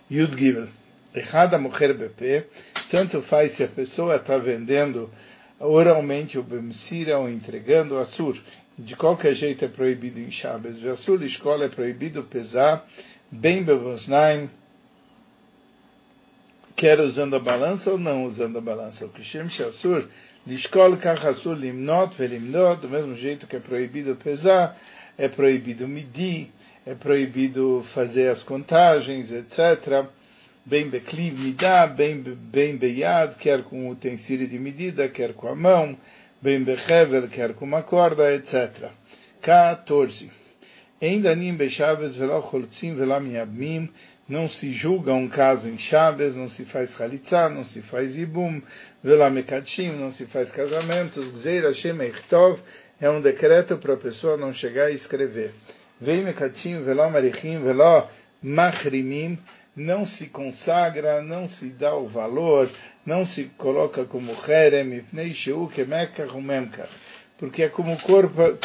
Yud 0.10 0.38
Gimel. 0.38 0.70
Errada 1.14 1.58
mulher 1.58 1.96
BP, 1.96 2.46
tanto 2.90 3.22
faz 3.24 3.58
se 3.58 3.64
a 3.64 3.68
pessoa 3.68 4.16
está 4.16 4.38
vendendo 4.38 5.12
oralmente 5.60 6.38
o 6.38 6.44
bemsira 6.44 7.20
ou 7.20 7.30
entregando 7.30 7.96
o 7.96 8.00
assur. 8.00 8.42
De 8.80 8.96
qualquer 8.96 9.34
jeito 9.34 9.66
é 9.66 9.68
proibido 9.68 10.18
em 10.18 10.32
Shabbos. 10.32 10.82
O 10.82 10.90
assur 10.92 11.22
escola 11.24 11.66
é 11.66 11.70
proibido 11.70 12.24
pesar 12.24 12.86
bem 13.30 13.64
bevosnaim, 13.64 14.50
quer 16.76 17.00
usando 17.00 17.36
a 17.36 17.40
balança 17.40 17.92
ou 17.92 17.98
não 17.98 18.26
usando 18.26 18.58
a 18.58 18.62
balança. 18.62 19.06
O 19.06 19.10
Kishem 19.10 19.50
Shassur, 19.50 20.08
Lishkol 20.46 20.98
Kachasur 20.98 21.56
Limnot 21.56 22.18
Velimnot, 22.18 22.82
do 22.82 22.90
mesmo 22.90 23.16
jeito 23.16 23.48
que 23.48 23.56
é 23.56 23.60
proibido 23.60 24.16
pesar, 24.16 24.78
é 25.18 25.28
proibido 25.28 25.88
medir, 25.88 26.52
é 26.86 26.96
proibido 26.96 27.86
fazer 27.94 28.30
as 28.30 28.44
contagens, 28.44 29.32
etc 29.32 30.10
bem 30.66 30.90
bekliv 30.90 31.38
midá, 31.38 31.86
bem, 31.86 32.22
bem 32.22 32.76
beiad, 32.76 33.36
quer 33.36 33.64
com 33.64 33.90
utensílio 33.90 34.48
de 34.48 34.58
medida, 34.58 35.08
quer 35.08 35.34
com 35.34 35.48
a 35.48 35.56
mão, 35.56 35.96
bem 36.42 36.64
bechevel, 36.64 37.28
quer 37.30 37.54
com 37.54 37.66
uma 37.66 37.84
corda, 37.84 38.34
etc. 38.34 38.90
14. 39.42 40.32
Ainda 41.00 41.36
nim 41.36 41.56
bechaves 41.56 42.16
veló 42.16 42.42
choltzim 42.42 42.96
velá 42.96 43.20
miabmim, 43.20 43.90
não 44.28 44.50
se 44.50 44.72
julga 44.74 45.14
um 45.14 45.28
caso 45.28 45.70
em 45.70 45.78
Chaves, 45.78 46.36
não 46.36 46.50
se 46.50 46.66
faz 46.66 46.92
chalitza, 46.96 47.48
não 47.50 47.64
se 47.64 47.82
faz 47.84 48.16
ibum, 48.18 48.62
velá 49.04 49.30
mekadshim, 49.30 49.92
não 49.92 50.12
se 50.12 50.26
faz 50.26 50.50
casamentos, 50.52 51.32
gzeir 51.34 51.64
Hashem 51.64 51.98
é 53.00 53.10
um 53.10 53.22
decreto 53.22 53.78
para 53.78 53.94
a 53.94 53.98
pessoa 53.98 54.38
não 54.38 54.54
chegar 54.54 54.86
a 54.86 54.92
escrever. 54.92 55.54
Vem 56.02 56.24
mekadshim 56.24 56.82
veló 56.84 57.10
marichim 57.10 57.60
veló 57.60 58.08
machrimim, 58.42 59.38
não 59.76 60.06
se 60.06 60.28
consagra, 60.28 61.22
não 61.22 61.48
se 61.48 61.70
dá 61.72 61.96
o 61.96 62.08
valor, 62.08 62.70
não 63.06 63.26
se 63.26 63.46
coloca 63.58 64.06
como 64.06 64.36
herem, 64.48 65.06
porque 67.38 67.64
é 67.64 67.70
como 67.70 67.98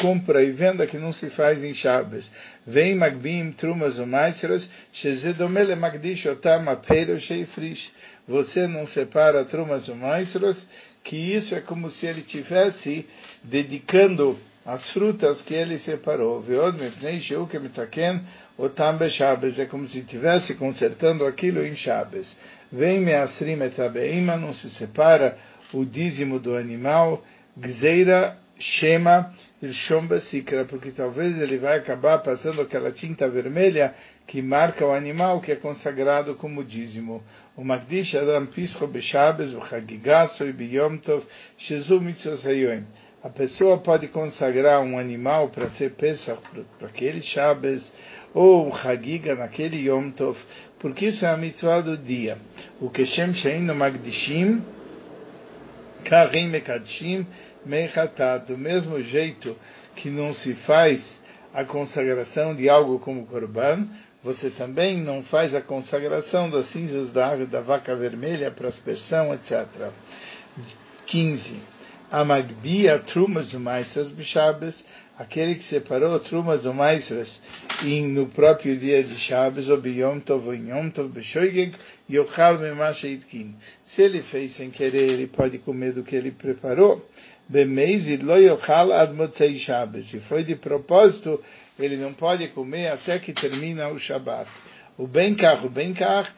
compra 0.01 0.43
e 0.43 0.53
venda 0.53 0.87
que 0.87 0.97
não 0.97 1.13
se 1.13 1.29
faz 1.31 1.63
em 1.63 1.75
Shabbos. 1.75 2.31
Vem 2.67 2.95
magbim 2.95 3.51
trumas 3.53 3.99
ou 3.99 4.07
maestros, 4.07 4.69
shezedomele 4.93 5.75
magdish 5.75 6.27
otam 6.27 6.69
apelo 6.69 7.19
sheifrish. 7.19 7.91
Você 8.29 8.69
não 8.69 8.87
separa 8.87 9.45
trumas 9.45 9.89
ou 9.89 9.97
maestros, 9.97 10.65
que 11.03 11.17
isso 11.17 11.55
é 11.55 11.61
como 11.61 11.91
se 11.91 12.07
ele 12.07 12.23
tivesse 12.23 13.07
dedicando 13.43 14.39
as 14.65 14.89
frutas 14.93 15.43
que 15.43 15.55
ele 15.55 15.79
separou. 15.81 16.45
É 19.59 19.65
como 19.67 19.89
se 19.89 19.99
estivesse 19.99 20.55
consertando 20.55 21.27
aquilo 21.27 21.65
em 21.67 21.75
Shabbos. 21.75 22.37
Vem 22.71 23.01
me 23.01 23.15
asrim 23.15 23.61
etabeima, 23.63 24.37
não 24.37 24.55
se 24.55 24.71
separa 24.71 25.37
o 25.73 25.85
dízimo 25.85 26.39
do 26.39 26.55
animal. 26.55 27.25
Gzeira 27.57 28.37
Shema 28.61 29.33
Irshom 29.63 30.07
porque 30.69 30.91
talvez 30.91 31.37
ele 31.41 31.59
vai 31.59 31.79
acabar 31.79 32.19
passando 32.19 32.63
aquela 32.63 32.93
tinta 32.93 33.29
vermelha 33.29 33.95
que 34.27 34.41
marca 34.41 34.87
o 34.87 34.93
animal 34.93 35.41
que 35.41 35.51
é 35.51 35.57
consagrado 35.57 36.35
como 36.37 36.63
dízimo. 36.63 37.23
O 37.57 37.65
Magdish 37.65 38.15
Adam 38.15 38.47
Pischo 38.47 38.87
Beshabes, 38.87 39.53
o 39.53 39.65
Chagigaso 39.67 40.45
e 40.45 40.53
Biyom 40.53 40.99
Tov, 40.99 41.25
Shezu 41.59 42.01
a 43.23 43.29
pessoa 43.29 43.77
pode 43.79 44.09
consagrar 44.09 44.81
um 44.81 44.99
animal 44.99 45.51
para 45.51 45.69
ser 45.71 45.91
Pesach, 45.91 46.41
para 46.79 46.89
aquele 46.89 47.23
Shabbos, 47.23 47.93
ou 48.33 48.67
um 48.69 48.75
Hagiga 48.75 49.35
naquele 49.35 49.89
Yom 49.89 50.11
Tov, 50.11 50.39
porque 50.79 51.09
isso 51.09 51.27
é 51.27 51.29
a 51.29 51.37
mitzvah 51.37 51.83
do 51.83 51.99
dia. 51.99 52.39
O 52.81 52.89
Keshem 52.89 53.35
Shein 53.35 53.61
no 53.61 53.75
Magdishim, 53.75 54.63
Karim 56.03 56.49
Mekadshim, 56.49 57.27
Mechatat, 57.65 58.47
do 58.47 58.57
mesmo 58.57 59.03
jeito 59.03 59.57
que 59.97 60.09
não 60.09 60.33
se 60.35 60.55
faz 60.67 61.03
a 61.53 61.65
consagração 61.65 62.55
de 62.55 62.69
algo 62.69 62.99
como 62.99 63.27
Korban, 63.27 63.89
você 64.23 64.51
também 64.51 64.99
não 64.99 65.23
faz 65.23 65.55
a 65.55 65.61
consagração 65.61 66.51
das 66.51 66.71
cinzas 66.71 67.11
da 67.13 67.35
da 67.37 67.61
vaca 67.61 67.97
vermelha 67.97 68.51
para 68.51 68.69
aspersão, 68.69 69.35
etc. 69.35 69.67
15 71.07 71.81
a 72.11 72.25
Magbia 72.25 72.99
Trumas 72.99 73.53
Maestras 73.53 74.09
Bishabes, 74.09 74.75
aquele 75.17 75.55
que 75.55 75.65
separou 75.65 76.19
Trumas 76.19 76.65
Maestras 76.65 77.41
no 77.85 78.27
próprio 78.27 78.77
dia 78.77 79.05
de 79.05 79.17
Shabbos, 79.17 79.69
ou 79.69 79.81
Biyom 79.81 80.19
Tov, 80.19 80.53
Yom 80.53 80.91
Tov, 80.91 81.09
Beshoigeg, 81.09 81.73
Yochal 82.11 82.59
Memashayitkin. 82.59 83.55
Se 83.87 84.03
ele 84.03 84.23
fez 84.23 84.57
sem 84.57 84.71
querer, 84.71 85.09
ele 85.09 85.29
pode 85.29 85.59
comer 85.59 85.93
do 85.93 86.03
que 86.03 86.17
ele 86.17 86.33
preparou. 86.33 87.09
Se 90.05 90.21
foi 90.29 90.45
de 90.45 90.57
propósito, 90.57 91.43
ele 91.79 91.97
não 91.97 92.13
pode 92.13 92.47
comer 92.49 92.89
até 92.89 93.19
que 93.19 93.33
termina 93.33 93.89
o 93.89 93.99
Shabbat. 93.99 94.49
O 94.97 95.07
Benkar, 95.07 95.65
o 95.65 95.71
Benkar, 95.71 96.33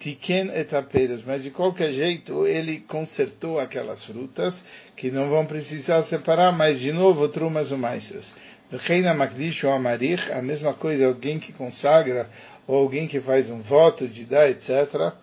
Tiken 0.00 0.50
etaperas, 0.54 1.22
mas 1.24 1.42
de 1.42 1.50
qualquer 1.50 1.92
jeito 1.92 2.46
ele 2.46 2.80
consertou 2.80 3.58
aquelas 3.58 4.04
frutas 4.04 4.54
que 4.94 5.10
não 5.10 5.30
vão 5.30 5.46
precisar 5.46 6.02
separar, 6.04 6.52
mas 6.52 6.78
de 6.80 6.92
novo 6.92 7.28
trumas 7.28 7.72
ou 7.72 7.78
maestras. 7.78 8.26
Reina 8.70 9.14
Magdish 9.14 9.64
ou 9.64 9.72
Amarich, 9.72 10.30
a 10.32 10.42
mesma 10.42 10.74
coisa, 10.74 11.06
alguém 11.06 11.38
que 11.38 11.52
consagra 11.52 12.28
ou 12.66 12.76
alguém 12.76 13.06
que 13.06 13.20
faz 13.20 13.48
um 13.48 13.60
voto 13.60 14.06
de 14.06 14.24
dar, 14.24 14.50
etc. 14.50 15.14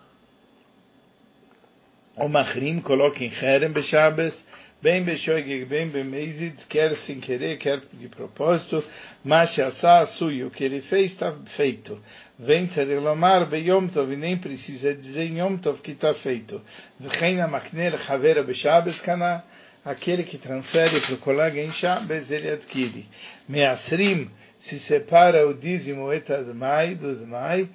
O 2.16 2.28
Mahrim 2.28 2.80
coloca 2.80 3.22
em 3.22 3.32
Herem 3.32 3.70
Beshabes, 3.70 4.34
bem 4.84 5.02
Beshoigeg, 5.02 5.64
bem 5.64 5.88
Bemezid, 5.88 6.56
quer 6.68 6.94
sem 7.06 7.18
querer, 7.18 7.56
quer 7.56 7.80
de 7.94 8.06
propósito, 8.06 8.84
mas 9.24 9.56
o 9.56 10.50
que 10.50 10.62
ele 10.62 10.82
fez 10.82 11.12
está 11.12 11.32
feito. 11.56 11.98
Vem 12.38 12.66
Tzedilomar 12.66 13.46
Beyom 13.46 13.88
Tov, 13.88 14.12
e 14.12 14.16
nem 14.16 14.36
precisa 14.36 14.94
dizer 14.94 15.24
em 15.24 15.38
Yom 15.38 15.56
Tov 15.56 15.80
que 15.80 15.92
está 15.92 16.12
feito. 16.16 16.60
V'cheina 17.00 17.48
Maknel 17.48 17.98
Chavera 18.00 18.42
Beshabes 18.42 19.00
Kana, 19.00 19.42
aquele 19.82 20.22
que 20.22 20.36
transfere 20.36 21.00
para 21.00 21.14
o 21.14 21.18
colega 21.18 21.58
em 21.58 21.72
Shabbos, 21.72 22.30
ele 22.30 22.50
adquire. 22.50 23.06
Measrim, 23.48 24.28
se 24.60 24.80
separa 24.80 25.48
o 25.48 25.54
dízimo 25.54 26.12
etadmai, 26.12 26.94
do 26.94 27.10
Zmai, 27.14 27.70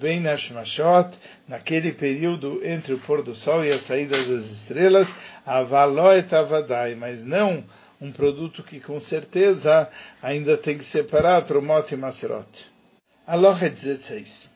bem 0.00 0.20
Nashmashot, 0.20 1.16
naquele 1.46 1.92
período 1.92 2.60
entre 2.64 2.94
o 2.94 2.98
pôr 3.00 3.22
do 3.22 3.34
sol 3.36 3.64
e 3.64 3.70
a 3.70 3.80
saída 3.82 4.16
das 4.16 4.44
estrelas, 4.50 5.08
avaló 5.46 6.12
etavadai, 6.12 6.94
mas 6.94 7.24
não 7.24 7.64
um 8.00 8.10
produto 8.10 8.64
que 8.64 8.80
com 8.80 9.00
certeza 9.00 9.88
ainda 10.20 10.56
tem 10.56 10.76
que 10.76 10.84
separar 10.86 11.42
Trumot 11.42 11.94
e 11.94 11.96
Masrot. 11.96 12.48
Aloha 13.24 13.68
16. 13.70 14.50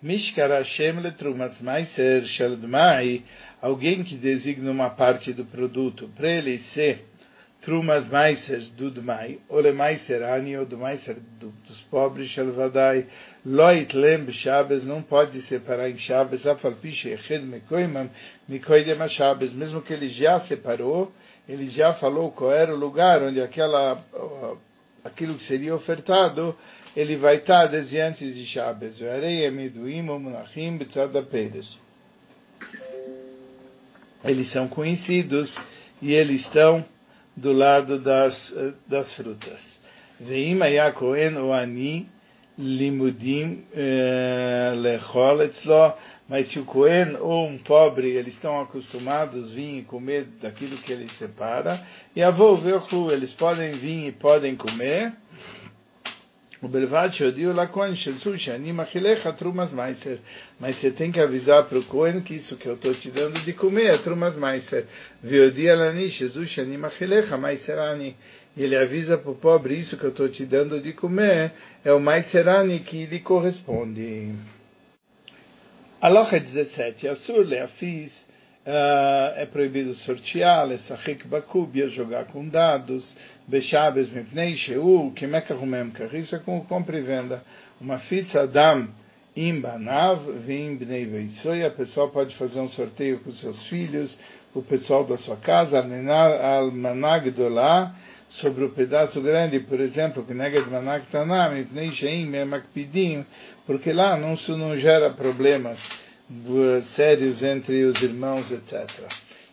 Mishkar 0.00 0.50
Hashem 0.50 1.00
letrumas 1.00 1.60
maiser 1.60 2.24
sheldmai, 2.26 3.22
alguém 3.60 4.04
que 4.04 4.16
designa 4.16 4.70
uma 4.70 4.90
parte 4.90 5.32
do 5.32 5.44
produto 5.44 6.08
para 6.14 6.28
ele 6.28 6.58
ser 6.72 7.04
trumas 7.64 8.06
maisers 8.08 8.68
do 8.70 8.90
Dmai, 8.90 9.38
ole 9.48 9.72
maiser 9.72 10.22
ani, 10.22 10.56
ou 10.56 10.66
do 10.66 10.76
maiser 10.76 11.16
dos 11.40 11.80
pobres, 11.90 12.28
shelvadai, 12.28 13.06
loit 13.44 13.94
lem 13.96 14.30
Shabbos, 14.30 14.84
não 14.84 15.02
pode 15.02 15.40
separar 15.42 15.88
em 15.88 15.96
Shabbos, 15.96 16.46
afalpiche 16.46 17.08
eched 17.08 17.42
mekoimam, 17.42 18.10
mikoidem 18.46 19.08
Shabbos, 19.08 19.52
mesmo 19.54 19.80
que 19.80 19.94
ele 19.94 20.10
já 20.10 20.40
separou, 20.40 21.10
ele 21.48 21.70
já 21.70 21.94
falou 21.94 22.30
qual 22.32 22.52
era 22.52 22.74
o 22.74 22.78
lugar 22.78 23.22
onde 23.22 23.40
aquela, 23.40 24.02
aquilo 25.02 25.34
que 25.36 25.44
seria 25.44 25.74
ofertado, 25.74 26.54
ele 26.94 27.16
vai 27.16 27.36
estar 27.36 27.66
desde 27.66 27.98
antes 27.98 28.34
de 28.34 28.44
Shabbos. 28.44 29.00
Eles 34.22 34.52
são 34.52 34.68
conhecidos 34.68 35.56
e 36.00 36.12
eles 36.12 36.42
estão 36.42 36.84
do 37.36 37.52
lado 37.52 37.98
das, 37.98 38.54
das 38.86 39.14
frutas. 39.16 39.60
Veim 40.20 40.60
Kohen 40.94 41.36
o 41.38 41.52
Ani 41.52 42.06
limudim 42.56 43.64
eh, 43.74 44.72
lechol 44.76 45.42
etzlo, 45.42 45.94
mas 46.28 46.50
se 46.50 46.58
o 46.58 46.64
Cohen 46.64 47.16
ou 47.20 47.48
um 47.48 47.58
pobre, 47.58 48.10
eles 48.10 48.34
estão 48.34 48.60
acostumados 48.60 49.50
a 49.50 49.54
vir 49.54 49.78
e 49.80 49.82
comer 49.82 50.24
daquilo 50.40 50.78
que 50.78 50.92
ele 50.92 51.08
separa, 51.18 51.84
e 52.14 52.22
avô 52.22 52.56
eles 53.10 53.32
podem 53.32 53.72
vir 53.72 54.08
e 54.08 54.12
podem 54.12 54.54
comer, 54.54 55.12
ובלבד 56.63 57.09
שהודיעו 57.11 57.53
לכהן 57.53 57.95
שזו 57.95 58.39
שאני 58.39 58.71
מאכיליך 58.71 59.27
תרומס 59.27 59.73
מייסר. 59.73 60.15
Mas 60.61 60.75
você 60.75 60.91
tem 60.91 61.11
que 61.11 61.19
avisar 61.21 61.63
para 61.63 61.79
o 61.79 61.83
Cohen 61.83 62.21
que 62.21 62.35
isso 62.35 62.57
que 62.57 62.67
eu 62.67 62.73
estou 62.73 62.93
te 62.93 63.09
dando 63.09 63.39
de 63.45 63.53
comer 63.53 63.85
é 63.85 63.97
trumas 63.99 64.35
meiser. 64.35 64.85
Veodia 65.23 65.75
lani 65.75 66.09
Jesus 66.09 66.49
shani 66.49 66.77
machilecha 66.77 67.37
meiserani. 67.37 68.13
Ele 68.57 68.75
avisa 68.75 69.17
para 69.17 69.31
o 69.31 69.35
pobre 69.35 69.75
isso 69.75 69.97
que 69.97 70.03
eu 70.03 70.09
estou 70.09 70.27
te 70.27 70.45
dando 70.45 70.81
de 70.81 70.91
comer 70.91 71.53
é 71.85 71.93
o 71.93 71.99
meiserani 71.99 72.79
que 72.79 73.05
lhe 73.05 73.19
corresponde. 73.19 74.33
Aloha 76.01 76.39
17. 76.39 77.07
Assur 77.07 77.45
leafis 77.45 78.11
Uh, 78.66 79.36
é 79.36 79.44
proibido 79.44 79.92
sortear, 79.92 80.66
lesachik 80.66 81.28
bakubia, 81.28 81.86
jogar 81.88 82.24
com 82.24 82.48
dados, 82.48 83.14
bechabes 83.46 84.08
mipnei 84.08 84.56
sheu, 84.56 85.12
kemekahumem 85.14 85.92
isso 86.14 86.34
é 86.34 86.38
com 86.38 86.58
compra 86.62 86.98
e 86.98 87.02
venda. 87.02 87.42
Uma 87.78 87.98
fitza 87.98 88.44
adam 88.44 88.88
imbanav 89.36 90.18
vim 90.46 90.76
bnei 90.76 91.04
veitsoi, 91.04 91.62
a 91.62 91.70
pessoa 91.70 92.08
pode 92.08 92.34
fazer 92.36 92.58
um 92.58 92.70
sorteio 92.70 93.20
com 93.20 93.30
seus 93.32 93.66
filhos, 93.66 94.16
o 94.54 94.62
pessoal 94.62 95.04
da 95.04 95.18
sua 95.18 95.36
casa, 95.36 95.84
al 96.40 96.70
managdolá, 96.70 97.94
sobre 98.30 98.64
o 98.64 98.70
pedaço 98.70 99.20
grande, 99.20 99.60
por 99.60 99.78
exemplo, 99.78 100.24
que 100.24 100.32
neged 100.32 100.70
manak 100.70 101.04
tanam, 101.12 101.52
mipnei 101.52 101.92
sheim 101.92 102.32
porque 103.66 103.92
lá 103.92 104.16
não, 104.16 104.32
isso 104.32 104.56
não 104.56 104.74
gera 104.78 105.10
problemas 105.10 105.78
sérios 106.94 107.42
entre 107.42 107.84
os 107.84 108.00
irmãos, 108.02 108.50
etc. 108.50 108.88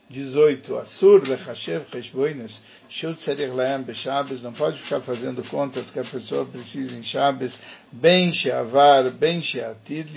18. 0.10 0.78
Assur 0.78 1.22
lechashev 1.28 1.86
cheshboinus 1.92 2.54
shut 2.92 3.18
tzarich 3.22 3.54
laem 3.54 3.84
beshabes 3.84 4.42
não 4.42 4.52
pode 4.52 4.78
ficar 4.82 5.00
fazendo 5.02 5.42
contas 5.50 5.90
que 5.92 6.00
a 6.00 6.04
pessoa 6.04 6.46
precisa 6.46 6.94
em 6.94 7.04
Shabbos, 7.04 7.54
bem 7.92 8.34
sheavar, 8.34 9.10
bem 9.12 9.42
sheatid 9.42 10.10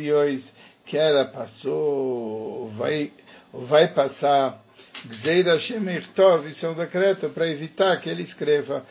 que 0.86 0.98
era, 0.98 1.24
passou, 1.26 2.68
vai, 2.76 3.10
vai 3.52 3.88
passar, 3.94 4.60
gzeira 5.06 5.58
shemirtov, 5.58 6.46
isso 6.48 6.66
é 6.66 6.68
um 6.68 6.74
decreto 6.74 7.30
para 7.30 7.48
evitar 7.48 7.96
que 8.00 8.10
ele 8.10 8.22
escreva 8.22 8.84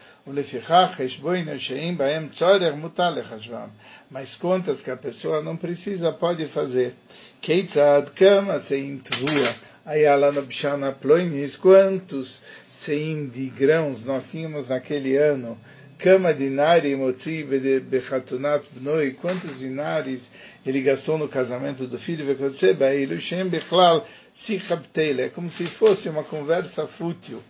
mas 4.09 4.35
contas 4.35 4.81
que 4.81 4.89
a 4.89 4.95
pessoa 4.95 5.41
não 5.41 5.57
precisa, 5.57 6.13
pode 6.13 6.47
fazer. 6.47 6.93
Keitzad 7.41 8.09
kama 8.11 8.61
seim 8.61 8.99
tvua. 8.99 9.55
Ayala 9.85 10.31
nabshana 10.31 10.93
ploinis. 10.93 11.57
Quantos 11.57 12.41
seim 12.85 13.27
de 13.27 13.49
grãos 13.49 14.05
nós 14.05 14.31
tínhamos 14.31 14.69
naquele 14.69 15.17
ano? 15.17 15.57
Kama 15.99 16.33
dinari 16.33 16.95
motzi 16.95 17.43
bechatunat 17.81 18.63
bnoi. 18.71 19.11
Quantos 19.15 19.59
dinares 19.59 20.25
ele 20.65 20.81
gastou 20.81 21.17
no 21.17 21.27
casamento 21.27 21.85
do 21.85 21.99
filho? 21.99 22.25
Vekotse 22.25 22.73
ba'elu 22.73 23.19
shem 23.19 23.49
bechlal 23.49 24.07
sichabteile. 24.45 25.23
É 25.23 25.29
como 25.29 25.51
se 25.51 25.65
fosse 25.71 26.07
uma 26.07 26.23
conversa 26.23 26.87
fútil. 26.87 27.43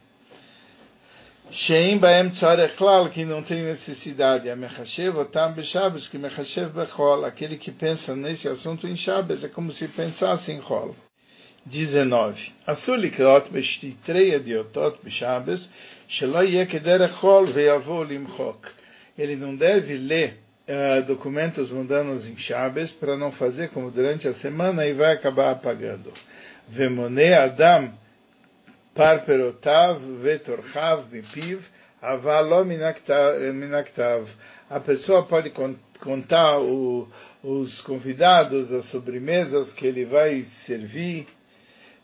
Sheim 1.53 1.99
baem 1.99 2.31
tzarech 2.31 2.75
klal, 2.77 3.11
que 3.11 3.23
não 3.23 3.43
tem 3.43 3.61
necessidade. 3.61 4.49
A 4.49 4.55
mechashev 4.55 5.19
otam 5.19 5.53
beshabes, 5.53 6.07
que 6.07 6.17
mechashev 6.17 6.73
bechol. 6.73 7.23
Aquele 7.25 7.57
que 7.57 7.71
pensa 7.71 8.15
nesse 8.15 8.47
assunto 8.47 8.87
em 8.87 8.97
Shabbos 8.97 9.43
é 9.43 9.47
como 9.47 9.71
se 9.71 9.87
pensasse 9.89 10.51
em 10.51 10.59
Chol. 10.61 10.95
19. 11.67 12.53
Asur 12.65 12.97
likrot 12.97 13.51
beshtitrei 13.51 14.33
adiotot 14.33 14.97
beshabes, 15.03 15.69
shelo 16.09 16.41
yeh 16.41 16.65
kederech 16.65 17.13
Chol 17.21 17.45
ve'avo 17.45 18.03
limchok. 18.03 18.67
Ele 19.15 19.35
não 19.35 19.55
deve 19.55 19.93
ler 19.93 20.39
uh, 20.67 21.05
documentos 21.05 21.69
mundanos 21.69 22.27
em 22.27 22.35
Shabbos 22.35 22.91
para 22.93 23.15
não 23.15 23.31
fazer 23.31 23.69
como 23.69 23.91
durante 23.91 24.27
a 24.27 24.33
semana 24.33 24.87
e 24.87 24.93
vai 24.93 25.13
acabar 25.13 25.51
apagando. 25.51 26.11
Vemone 26.69 27.31
Adam 27.31 28.02
parperotav 28.95 29.99
vetorchav 30.21 31.11
mipiv 31.11 31.59
avalo 32.03 32.65
minaktav. 32.65 34.27
A 34.69 34.79
pessoa 34.79 35.23
pode 35.23 35.51
contar 35.99 36.59
o, 36.59 37.07
os 37.41 37.81
convidados, 37.81 38.71
as 38.71 38.85
sobremesas 38.91 39.71
que 39.73 39.87
ele 39.87 40.05
vai 40.05 40.45
servir, 40.65 41.25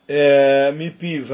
é, 0.07 0.71
mipiv, 0.71 1.29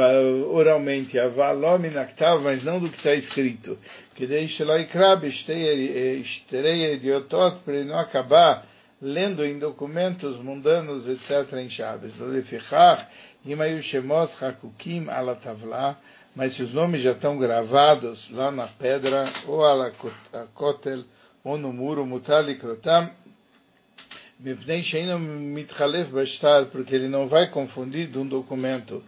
oralmente, 0.50 1.18
avalo 1.20 1.78
minaktav, 1.78 2.42
mas 2.42 2.64
não 2.64 2.80
do 2.80 2.90
que 2.90 2.98
está 2.98 3.14
escrito. 3.14 3.78
Que 4.16 4.26
deixe 4.26 4.64
lá 4.64 4.80
ikrab 4.80 5.26
estereia 5.28 6.94
idiotot, 6.94 7.60
para 7.64 7.76
ele 7.76 7.86
não 7.86 8.00
acabar 8.00 8.66
lendo 9.02 9.46
em 9.46 9.60
documentos 9.60 10.38
mundanos, 10.42 11.08
etc., 11.08 11.54
em 11.54 11.70
chaves. 11.70 12.14
Mas 16.36 16.56
se 16.56 16.64
os 16.64 16.74
nomes 16.74 17.02
já 17.04 17.12
estão 17.12 17.38
gravados 17.38 18.28
lá 18.32 18.50
na 18.50 18.68
pedra, 18.68 19.32
ou 19.46 19.64
ala 19.64 19.92
kotel, 20.56 21.04
ou 21.44 21.56
no 21.56 21.72
muro, 21.72 22.06
mutali 22.06 22.56
krotam, 22.56 23.12
porque 26.72 26.96
ele 26.96 27.08
não 27.08 27.28
vai 27.28 27.48
confundir 27.52 28.08
de 28.08 28.18
um 28.18 28.28
documento. 28.28 29.04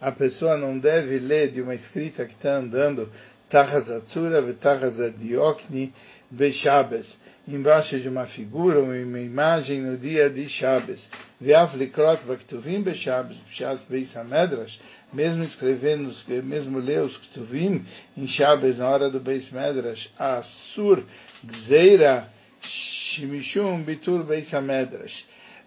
A 0.00 0.12
pessoa 0.12 0.56
não 0.56 0.78
deve 0.78 1.18
ler 1.18 1.50
de 1.52 1.60
uma 1.60 1.74
escrita 1.74 2.24
que 2.24 2.32
está 2.32 2.56
andando, 2.56 3.10
Tahazatsura, 3.50 4.40
Vetahazadiokni, 4.40 5.92
Beshabes 6.30 7.06
embaixo 7.46 8.00
de 8.00 8.08
uma 8.08 8.26
figura 8.26 8.78
ou 8.78 8.86
uma 8.86 9.20
imagem 9.20 9.80
no 9.80 9.98
dia 9.98 10.30
de 10.30 10.48
Shabbos. 10.48 11.08
Ve'af 11.40 11.76
likrot 11.76 12.22
v'ktuvim 12.24 12.82
beShabbos, 12.82 13.36
b'shas 13.48 13.84
beis 13.84 14.14
hamedrash, 14.16 14.78
mesmo 15.12 15.44
escrevendo, 15.44 16.12
mesmo 16.44 16.78
ler 16.78 17.02
os 17.02 17.16
ktuvim 17.18 17.84
em 18.16 18.26
Shabbos 18.26 18.78
na 18.78 18.88
hora 18.88 19.10
do 19.10 19.20
beis 19.20 19.50
medrash, 19.50 20.08
asur 20.18 21.04
gzeira 21.44 22.28
shimishum 22.62 23.84
bitur 23.84 24.24
beis 24.24 24.50
hamedrash. 24.52 25.24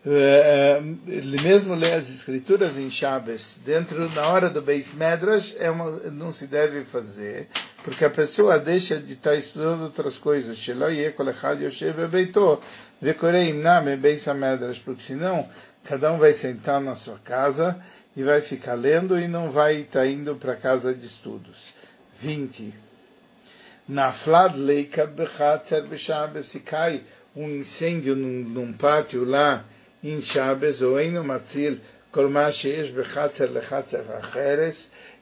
Eh, 0.10 0.80
eh, 1.10 1.22
mesmo 1.44 1.76
ler 1.76 1.96
as 1.96 2.10
escrituras 2.12 2.78
em 2.78 2.90
Shabbos 2.90 3.42
dentro 3.66 4.10
na 4.12 4.30
hora 4.30 4.50
do 4.50 4.62
Beis 4.62 4.94
Medrash 4.94 5.54
é 5.60 5.70
uma, 5.70 5.92
não 6.12 6.32
se 6.32 6.48
deve 6.48 6.86
fazer 6.86 7.50
porque 7.84 8.06
a 8.06 8.10
pessoa 8.10 8.58
deixa 8.58 9.00
de 9.00 9.14
estar 9.14 9.36
estudando 9.36 9.82
outras 9.82 10.18
coisas 10.20 10.58
porque 14.80 15.04
senão 15.04 15.46
cada 15.84 16.14
um 16.14 16.20
vai 16.20 16.36
sentar 16.36 16.80
na 16.80 16.96
sua 16.96 17.20
casa 17.20 17.78
e 18.16 18.24
vai 18.24 18.40
ficar 18.44 18.76
lendo 18.76 19.20
e 19.20 19.28
não 19.28 19.52
vai 19.52 19.82
estar 19.82 20.08
indo 20.08 20.38
para 20.38 20.56
casa 20.56 20.94
de 20.94 21.06
estudos. 21.06 21.74
20. 22.22 22.74
Na 23.90 24.14
Flad 24.14 24.56
Leika 24.56 25.06
se 26.44 26.62
cai 26.62 27.02
um 27.36 27.50
incêndio 27.50 28.16
num, 28.16 28.44
num 28.44 28.72
pátio 28.72 29.26
lá 29.26 29.66
em 30.04 30.22
Shabes, 30.22 30.82
ou 30.82 31.00
em 31.00 31.12
Matzil, 31.24 31.80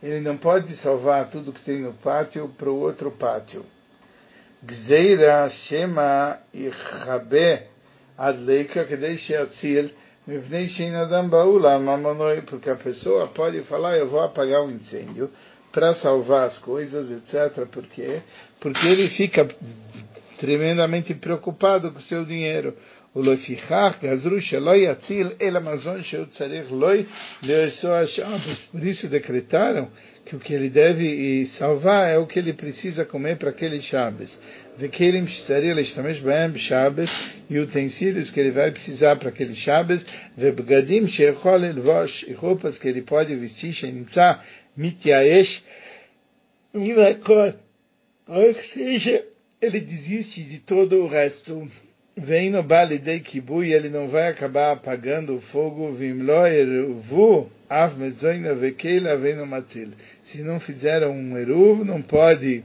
ele 0.04 0.22
não 0.22 0.38
pode 0.38 0.76
salvar 0.78 1.30
tudo 1.30 1.52
que 1.52 1.62
tem 1.62 1.82
no 1.82 1.94
pátio 1.94 2.48
para 2.58 2.70
o 2.70 2.80
outro 2.80 3.12
pátio. 3.12 3.66
Gzeira 4.64 5.50
Shema 5.50 6.40
Ichabe 6.54 7.64
Adleika 8.18 8.86
Kedei 8.86 9.18
Sheatzil 9.18 9.92
Mivnei 10.28 10.68
Shein 10.70 10.96
Adam 10.96 11.30
Baula 11.30 11.78
Mamonoi, 11.80 12.42
porque 12.42 12.70
a 12.70 12.76
pessoa 12.76 13.28
pode 13.28 13.62
falar, 13.64 13.98
eu 13.98 14.10
vou 14.10 14.22
apagar 14.22 14.62
o 14.62 14.68
um 14.68 14.72
incêndio 14.72 15.30
para 15.72 15.94
salvar 15.96 16.48
as 16.48 16.58
coisas, 16.60 17.12
etc. 17.12 17.68
Por 17.68 17.86
quê? 17.88 18.22
Porque 18.60 18.88
ele 18.88 19.10
fica 19.10 19.48
tremendamente 20.40 21.14
preocupado 21.14 21.92
com 21.92 22.00
o 22.00 22.02
seu 22.02 22.26
dinheiro. 22.26 22.76
ולפיכך 23.17 23.95
גזרו 24.03 24.41
שלא 24.41 24.77
יציל 24.77 25.29
אלא 25.41 25.61
מזון 25.61 26.03
שהוא 26.03 26.25
צריך 26.25 26.73
לא 26.73 26.93
לאסוע 27.43 28.07
שבס. 28.07 28.69
Por 28.73 28.85
isso 28.85 29.09
decretaram 29.09 29.89
que 30.25 30.37
o 30.37 30.39
que 30.39 30.55
ele 30.55 30.71
deve 30.71 31.47
salvar 31.59 32.09
é 32.09 32.19
o 32.19 32.27
que 32.27 32.39
ele 32.39 32.53
precisa 32.53 33.05
comer 33.05 33.37
para 33.37 33.51
aquele 33.51 33.83
Shabbos. 33.83 34.31
וכלים 34.79 35.29
שצריך 35.29 35.77
להשתמש 35.77 36.21
בהם 36.21 36.53
בשבס, 36.53 37.09
e 37.51 37.59
utensílios 37.59 38.31
que 38.31 38.39
ele 38.41 38.53
vai 38.53 38.71
precisar 38.71 39.17
para 39.17 39.29
aquele 39.29 39.55
Shabbos, 39.55 40.05
ובגדים 40.39 41.09
שיכול 41.09 41.57
ללבוש, 41.57 42.25
e 42.29 42.33
roupas 42.35 42.79
que 42.79 42.89
ele 42.89 43.03
pode 43.03 43.35
vestir, 43.35 43.73
שנמצא 43.73 44.33
מתייאש 44.77 45.63
מן 46.75 46.99
הכל, 46.99 47.49
ou 48.29 48.55
seja, 48.55 49.25
ele 49.61 49.81
desiste 49.81 50.45
de 50.45 50.61
todo 50.61 51.03
o 51.03 51.09
resto. 51.09 51.69
Vem 52.18 52.50
no 52.50 52.64
Bali 52.64 52.98
de 52.98 53.20
Kibu 53.20 53.62
e 53.62 53.74
ele 53.74 53.90
não 53.90 54.08
vai 54.08 54.30
acabar 54.30 54.72
apagando 54.72 55.36
o 55.36 55.42
fogo. 55.42 55.92
vu 55.92 57.52
av 57.70 57.98
mezoina 57.98 58.54
vekeila 58.54 59.18
vem 59.18 59.36
no 59.36 59.46
matil. 59.46 59.90
Se 60.24 60.42
não 60.42 60.58
fizeram 60.62 61.12
um 61.12 61.38
eruv, 61.38 61.84
não 61.84 62.02
pode 62.02 62.64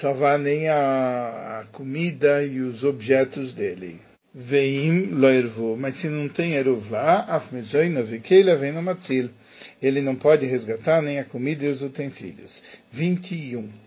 salvar 0.00 0.38
nem 0.38 0.68
a, 0.68 1.60
a 1.60 1.64
comida 1.72 2.44
e 2.44 2.60
os 2.60 2.84
objetos 2.84 3.52
dele. 3.52 4.00
Veim 4.32 5.06
loirvu. 5.06 5.76
Mas 5.76 6.00
se 6.00 6.06
não 6.08 6.28
tem 6.28 6.54
eruv 6.54 6.88
lá, 6.88 7.24
av 7.28 7.52
mezoina 7.52 8.00
vekeila 8.00 8.54
vem 8.54 8.70
no 8.70 8.80
matil. 8.80 9.28
Ele 9.82 10.00
não 10.02 10.14
pode 10.14 10.46
resgatar 10.46 11.02
nem 11.02 11.18
a 11.18 11.24
comida 11.24 11.64
e 11.64 11.68
os 11.68 11.82
utensílios. 11.82 12.62
21 12.92 13.83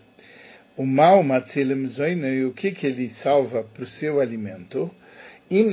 o 0.78 0.86
mal 0.86 1.22
matzilim 1.22 1.86
zoine, 1.88 2.44
o 2.44 2.52
que 2.52 2.70
que 2.70 2.86
ele 2.86 3.10
salva 3.22 3.64
para 3.64 3.82
o 3.82 3.86
seu 3.86 4.20
alimento? 4.20 4.90
Im 5.50 5.72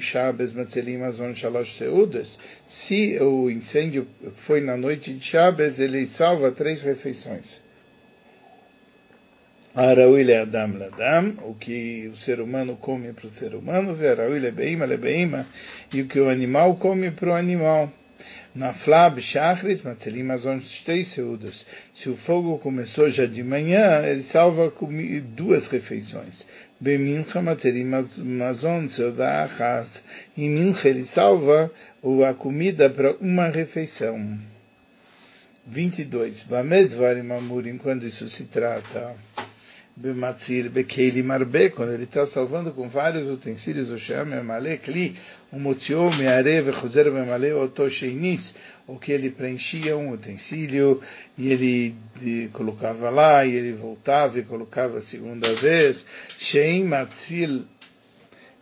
shabes 0.00 0.54
azon 0.56 1.34
shalosh 1.34 1.78
seudas, 1.78 2.28
se 2.86 3.18
o 3.20 3.50
incêndio 3.50 4.06
foi 4.46 4.60
na 4.60 4.76
noite 4.76 5.12
de 5.12 5.24
Shabes, 5.24 5.78
ele 5.78 6.06
salva 6.16 6.52
três 6.52 6.82
refeições. 6.82 7.46
Arauile 9.74 10.34
Adam 10.34 10.78
Ladam, 10.78 11.34
o 11.48 11.54
que 11.54 12.08
o 12.12 12.16
ser 12.16 12.40
humano 12.40 12.76
come 12.76 13.12
para 13.12 13.26
o 13.26 13.30
ser 13.30 13.54
humano, 13.54 13.96
Arauile 14.04 14.50
Beima 14.52 14.84
Lebeima, 14.84 15.46
e 15.92 16.00
o 16.00 16.06
que 16.06 16.18
o 16.18 16.28
animal 16.28 16.76
come 16.76 17.10
para 17.10 17.30
o 17.30 17.34
animal. 17.34 17.92
Na 18.54 18.74
Flab 18.74 19.20
Shachris, 19.20 19.82
Matzelim 19.82 20.24
Mazon 20.24 20.60
Shtei 20.60 21.04
Seudas. 21.04 21.64
Se 21.94 22.08
o 22.08 22.16
fogo 22.16 22.58
começou 22.58 23.08
já 23.10 23.24
de 23.24 23.42
manhã, 23.44 24.02
ele 24.04 24.24
salva 24.24 24.72
duas 25.36 25.68
refeições. 25.68 26.44
Bemincha 26.80 27.40
Matzelim 27.40 27.84
Mazon 27.84 28.88
Seuda 28.90 29.44
Achas. 29.44 29.88
Em 30.36 30.50
Mincha 30.50 30.88
ele 30.88 31.06
salva 31.06 31.70
a 32.28 32.34
comida 32.34 32.90
para 32.90 33.12
uma 33.20 33.48
refeição. 33.48 34.38
22. 35.66 36.44
Bamedvarim 36.44 37.30
Amurim, 37.30 37.78
quando 37.78 38.04
isso 38.04 38.28
se 38.30 38.44
trata 38.44 39.14
Bematzir 40.00 40.70
Bekeli 40.70 41.22
Marbe, 41.22 41.68
quando 41.70 41.92
ele 41.92 42.04
está 42.04 42.26
salvando 42.28 42.72
com 42.72 42.88
vários 42.88 43.28
utensílios, 43.28 43.90
o 43.90 43.98
Shem 43.98 44.32
Emale 44.32 44.78
Kli, 44.78 45.14
o 45.52 45.58
Motio 45.58 46.10
Meare 46.16 46.62
Vechozer 46.62 47.12
Memale 47.12 47.52
Oto 47.52 47.90
Sheinis, 47.90 48.54
o 48.86 48.98
que 48.98 49.12
ele 49.12 49.28
preenchia 49.30 49.98
um 49.98 50.12
utensílio 50.12 51.02
e 51.36 51.52
ele 51.52 51.94
de, 52.18 52.48
colocava 52.54 53.10
lá 53.10 53.44
e 53.44 53.54
ele 53.54 53.72
voltava 53.72 54.38
e 54.38 54.42
colocava 54.42 54.98
a 54.98 55.02
segunda 55.02 55.54
vez. 55.56 56.02
Shein 56.38 56.84
Matzil 56.84 57.66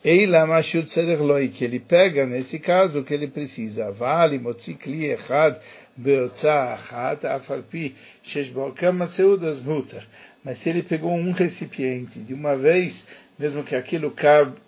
Eila 0.05 0.44
Mashut 0.44 0.92
Loi, 1.20 1.48
que 1.48 1.64
ele 1.64 1.79
pega 1.79 2.27
nesse 2.27 2.59
caso 2.59 2.98
o 2.98 3.05
que 3.05 3.14
ele 3.14 3.29
precisa. 3.29 3.92
Vale 3.92 4.40
Motzi 4.40 4.74
Kli 4.74 5.07
Echad 5.12 5.57
Beotza 5.96 6.74
Achat 6.74 7.24
Afalpi 7.24 7.94
Shesh 8.24 8.48
Bo 8.48 8.72
Kama 8.72 9.07
Seudas 9.09 9.61
Mutar 9.61 10.05
mas 10.44 10.59
se 10.59 10.68
ele 10.68 10.83
pegou 10.83 11.12
um 11.12 11.33
recipiente 11.33 12.18
de 12.20 12.33
uma 12.33 12.57
vez, 12.57 13.05
mesmo 13.38 13.62
que 13.62 13.77
aquilo 13.77 14.14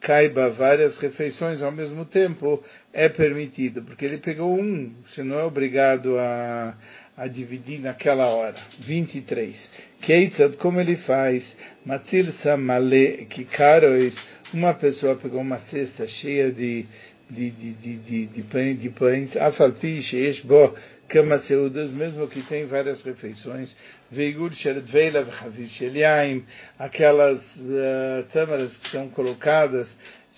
caiba 0.00 0.50
várias 0.50 0.98
refeições 0.98 1.62
ao 1.62 1.72
mesmo 1.72 2.04
tempo, 2.04 2.62
é 2.92 3.08
permitido, 3.08 3.82
porque 3.82 4.04
ele 4.04 4.18
pegou 4.18 4.58
um, 4.58 4.92
você 5.06 5.22
não 5.22 5.38
é 5.38 5.44
obrigado 5.44 6.18
a, 6.18 6.76
a 7.16 7.26
dividir 7.26 7.80
naquela 7.80 8.26
hora. 8.28 8.56
23. 8.80 9.70
Keitzad, 10.02 10.56
como 10.56 10.80
ele 10.80 10.96
faz? 10.96 11.44
Matzil 11.84 12.32
samale 12.42 13.26
kikarois, 13.30 14.14
uma 14.52 14.74
pessoa 14.74 15.16
pegou 15.16 15.40
uma 15.40 15.58
cesta 15.60 16.06
cheia 16.06 16.50
de 16.52 16.86
de, 17.30 17.50
de, 17.50 17.72
de, 17.74 17.96
de, 17.96 18.26
de, 18.26 18.42
pães, 18.90 19.30
de 19.30 19.38
afalpi, 19.38 20.02
sheish 20.02 20.40
bo, 20.42 20.74
cama 21.10 21.40
seudas, 21.40 21.90
mesmo 21.90 22.28
que 22.28 22.40
tem 22.42 22.66
várias 22.66 23.02
refeições, 23.02 23.74
veigur 24.10 24.52
sheredveila 24.52 25.24
v'chavish 25.24 25.76
sheliaim, 25.76 26.44
aquelas 26.78 27.40
uh, 27.56 28.24
tâmaras 28.32 28.76
que 28.78 28.90
são 28.90 29.08
colocadas 29.08 29.88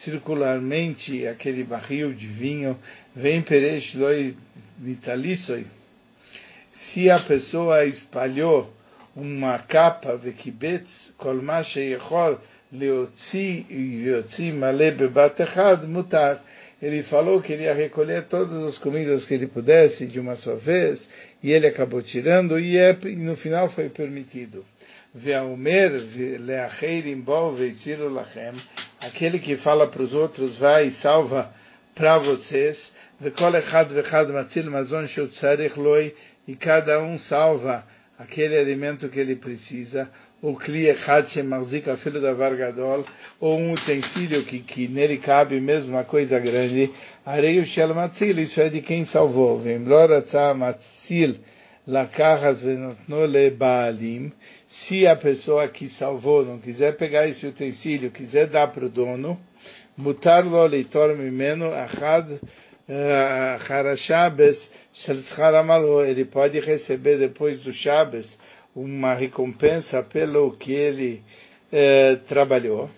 circularmente, 0.02 1.26
aquele 1.26 1.62
barril 1.62 2.14
de 2.14 2.26
vinho, 2.26 2.78
vem 3.14 3.42
peresh 3.42 3.94
loi 3.94 4.34
vitalisoi. 4.78 5.66
Se 6.74 7.10
a 7.10 7.20
pessoa 7.20 7.84
espalhou 7.84 8.72
uma 9.14 9.58
capa 9.58 10.16
vekibetz, 10.16 11.12
kol 11.18 11.42
ma 11.42 11.62
sheyechol 11.62 12.40
leotzi 12.72 13.66
yotzi 14.06 14.50
male 14.52 14.90
bebat 14.92 15.38
echad 15.44 15.84
mutar 15.86 16.40
ele 16.82 17.04
falou 17.04 17.40
que 17.40 17.52
ele 17.52 17.62
ia 17.62 17.72
recolher 17.72 18.24
todas 18.24 18.60
as 18.64 18.78
comidas 18.78 19.24
que 19.24 19.34
ele 19.34 19.46
pudesse 19.46 20.04
de 20.04 20.18
uma 20.18 20.34
só 20.34 20.56
vez, 20.56 21.00
e 21.40 21.52
ele 21.52 21.68
acabou 21.68 22.02
tirando, 22.02 22.58
e, 22.58 22.76
é, 22.76 22.98
e 23.04 23.14
no 23.14 23.36
final 23.36 23.70
foi 23.70 23.88
permitido. 23.88 24.64
Aquele 29.00 29.38
que 29.38 29.56
fala 29.58 29.86
para 29.86 30.02
os 30.02 30.12
outros, 30.12 30.58
vai 30.58 30.88
e 30.88 30.90
salva 30.92 31.54
para 31.94 32.18
vocês. 32.18 32.90
E 36.48 36.56
cada 36.56 37.02
um 37.02 37.18
salva 37.18 37.84
aquele 38.18 38.58
alimento 38.58 39.08
que 39.08 39.20
ele 39.20 39.36
precisa 39.36 40.10
o 40.42 40.56
kli 40.56 40.88
echad 40.90 41.28
shemachzik 41.28 41.86
afilo 41.88 42.20
davar 42.20 42.56
gadol, 42.56 43.04
ou 43.40 43.58
um 43.58 43.72
utensílio 43.72 44.44
que, 44.44 44.58
que 44.58 44.88
nele 44.88 45.18
cabe 45.18 45.60
mesmo 45.60 45.92
uma 45.92 46.02
coisa 46.02 46.38
grande, 46.40 46.90
arei 47.24 47.60
o 47.60 47.64
shel 47.64 47.94
matzil, 47.94 48.40
isso 48.40 48.60
é 48.60 48.68
de 48.68 48.82
quem 48.82 49.04
salvou. 49.04 49.60
Vemlor 49.60 50.12
atzah 50.12 50.52
matzil 50.52 51.36
lakachas 51.86 52.60
venotno 52.60 53.24
le 53.24 53.50
baalim, 53.50 54.32
se 54.68 55.06
a 55.06 55.14
pessoa 55.14 55.68
que 55.68 55.88
salvou 55.90 56.44
não 56.44 56.58
quiser 56.58 56.96
pegar 56.96 57.28
esse 57.28 57.46
utensílio, 57.46 58.10
quiser 58.10 58.48
dar 58.48 58.66
para 58.68 58.86
o 58.86 58.88
dono, 58.88 59.38
mutar 59.96 60.44
lo 60.44 60.66
leitor 60.66 61.16
mimeno 61.16 61.72
achad 61.72 62.26
harashabes 63.68 64.58
shel 64.92 65.22
ele 66.04 66.24
pode 66.24 66.58
receber 66.58 67.16
depois 67.16 67.60
do 67.60 67.72
Shabbos 67.72 68.26
uma 68.74 69.14
recompensa 69.14 70.02
pelo 70.02 70.56
que 70.56 70.72
ele 70.72 71.22
eh, 71.70 72.16
trabalhou, 72.28 72.90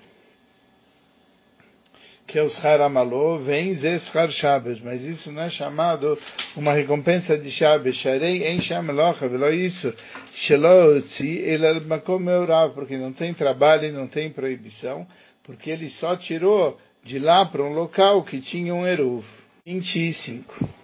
que 2.26 2.38
é 2.38 2.42
o 2.42 2.50
Shar 2.50 2.80
Amalô, 2.80 3.38
vem 3.38 3.74
Zeshar 3.74 4.30
Shabbos, 4.30 4.80
mas 4.80 5.02
isso 5.02 5.30
não 5.30 5.42
é 5.42 5.50
chamado 5.50 6.18
uma 6.56 6.72
recompensa 6.72 7.36
de 7.36 7.50
Shabbos, 7.50 7.96
Sharei 7.96 8.46
em 8.46 8.60
Shamelocha, 8.60 9.28
velo 9.28 9.50
isso, 9.50 9.92
Shelotzi, 10.34 11.28
ele 11.28 11.66
é 11.66 11.80
Makom 11.80 12.28
Eurav, 12.28 12.74
porque 12.74 12.96
não 12.96 13.12
tem 13.12 13.34
trabalho 13.34 13.86
e 13.86 13.92
não 13.92 14.08
tem 14.08 14.30
proibição, 14.30 15.06
porque 15.42 15.70
ele 15.70 15.90
só 15.90 16.16
tirou 16.16 16.78
de 17.04 17.18
lá 17.18 17.44
para 17.44 17.62
um 17.62 17.72
local 17.72 18.24
que 18.24 18.40
tinha 18.40 18.74
um 18.74 18.86
Eruv. 18.86 19.24
25 19.66 20.83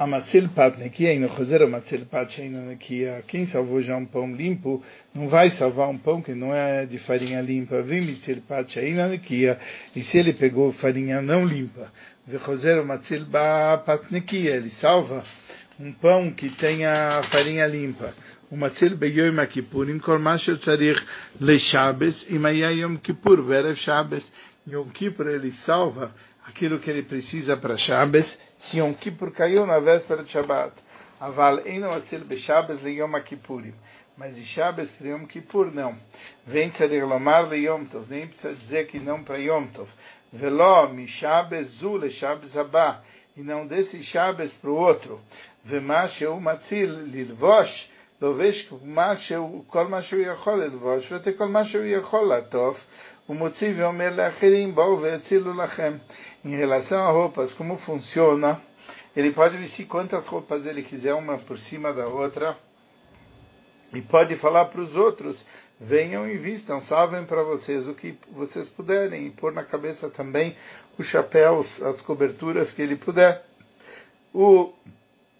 a 0.00 0.06
Matzilpat 0.06 0.78
Nekia, 0.78 1.12
e 1.12 1.18
no 1.18 1.28
Roseiro 1.28 1.68
Matzilpat 1.68 2.32
Sheina 2.32 2.62
Nekia, 2.62 3.22
quem 3.28 3.44
salvou 3.44 3.82
já 3.82 3.94
um 3.94 4.06
pão 4.06 4.34
limpo, 4.34 4.82
não 5.14 5.28
vai 5.28 5.50
salvar 5.50 5.90
um 5.90 5.98
pão 5.98 6.22
que 6.22 6.32
não 6.32 6.54
é 6.54 6.86
de 6.86 6.98
farinha 7.00 7.42
limpa. 7.42 7.82
Vim 7.82 8.10
Matzilpat 8.10 8.72
Sheina 8.72 9.08
Nekia, 9.08 9.58
e 9.94 10.02
se 10.02 10.16
ele 10.16 10.32
pegou 10.32 10.72
farinha 10.72 11.20
não 11.20 11.44
limpa, 11.44 11.92
Roseiro 12.46 12.82
Matzilpat 12.82 14.10
Nekia, 14.10 14.56
ele 14.56 14.70
salva 14.80 15.22
um 15.78 15.92
pão 15.92 16.32
que 16.32 16.48
tenha 16.48 17.22
farinha 17.30 17.66
limpa. 17.66 18.14
O 18.50 18.56
Matzil 18.56 18.96
Beyoim 18.96 19.36
Kippur, 19.48 19.90
em 19.90 19.98
Kormasher 19.98 20.56
Tzarich 20.60 21.04
Le 21.38 21.58
shabes 21.58 22.16
e 22.30 22.38
Maya 22.38 22.70
Yom 22.70 22.96
Kippur, 22.96 23.42
Verev 23.42 23.76
Shabbos, 23.76 24.24
Yom 24.66 24.88
Kippur 24.88 25.28
ele 25.28 25.52
salva 25.66 26.10
aquilo 26.46 26.78
que 26.78 26.88
ele 26.88 27.02
precisa 27.02 27.58
para 27.58 27.76
shabes 27.76 28.26
se 28.59 28.77
Yom 28.77 28.93
Kippur 28.93 29.31
caiu 29.31 29.65
na 29.65 29.79
véspera 29.79 30.23
de 30.23 30.29
Shabbat. 30.29 30.73
Aval 31.19 31.61
Eino 31.65 31.91
Atzil 31.91 32.23
Beshabbos 32.23 32.81
le 32.81 32.91
Yom 32.91 33.13
Kippurim. 33.21 33.73
Mas 34.17 34.35
de 34.35 34.45
Shabbos 34.45 34.89
para 34.91 35.07
Yom 35.07 35.25
Kippur, 35.25 35.71
não. 35.73 35.95
Vem 36.45 36.69
Tzadir 36.71 37.05
Lomar 37.05 37.47
le 37.49 37.57
Yom 37.57 37.85
Tov. 37.85 38.05
Nem 38.09 38.27
precisa 38.27 38.53
dizer 38.53 38.87
que 38.87 38.99
não 38.99 39.23
para 39.23 39.37
Yom 39.37 39.67
Tov. 39.67 39.89
Veló 40.31 40.87
mi 40.87 41.07
Shabbos 41.07 41.67
zu 41.79 41.97
le 41.97 42.09
Shabbos 42.09 42.55
abá. 42.57 43.01
E 43.35 43.41
não 43.41 43.67
desse 43.67 44.01
Shabbos 44.03 44.53
para 44.53 44.69
o 44.69 44.75
outro. 44.75 45.19
Vema 45.63 46.07
Sheu 46.09 46.39
Matzil 46.39 46.91
lilvosh. 47.11 47.89
לובש 48.21 48.73
מה 48.83 49.17
שהוא, 49.17 49.63
כל 49.67 49.87
מה 49.87 50.01
שהוא 50.01 50.21
יכול 50.21 50.63
ללבוש, 50.63 51.11
ואת 51.11 51.27
כל 51.37 51.45
מה 51.45 51.65
שהוא 51.65 51.85
יכול 51.85 52.27
לעטוף, 52.27 52.85
o 53.28 53.34
motivo 53.34 53.80
é 53.80 53.86
o 53.86 53.92
Melacherim 53.92 54.74
Lachem. 55.54 56.00
Em 56.44 56.56
relação 56.56 56.98
a 56.98 57.10
roupas, 57.10 57.52
como 57.52 57.76
funciona? 57.78 58.60
Ele 59.14 59.32
pode 59.32 59.56
vestir 59.56 59.86
quantas 59.86 60.26
roupas 60.26 60.66
ele 60.66 60.82
quiser, 60.82 61.14
uma 61.14 61.38
por 61.38 61.58
cima 61.58 61.92
da 61.92 62.06
outra. 62.06 62.56
E 63.92 64.00
pode 64.02 64.36
falar 64.36 64.66
para 64.66 64.80
os 64.80 64.96
outros: 64.96 65.36
venham 65.80 66.28
e 66.28 66.38
vistam, 66.38 66.80
salvem 66.82 67.24
para 67.24 67.42
vocês 67.42 67.88
o 67.88 67.94
que 67.94 68.16
vocês 68.32 68.68
puderem. 68.70 69.26
E 69.26 69.30
pôr 69.30 69.52
na 69.52 69.64
cabeça 69.64 70.08
também 70.10 70.56
os 70.98 71.06
chapéus, 71.06 71.82
as 71.82 72.00
coberturas 72.02 72.72
que 72.72 72.82
ele 72.82 72.96
puder. 72.96 73.44
O 74.32 74.72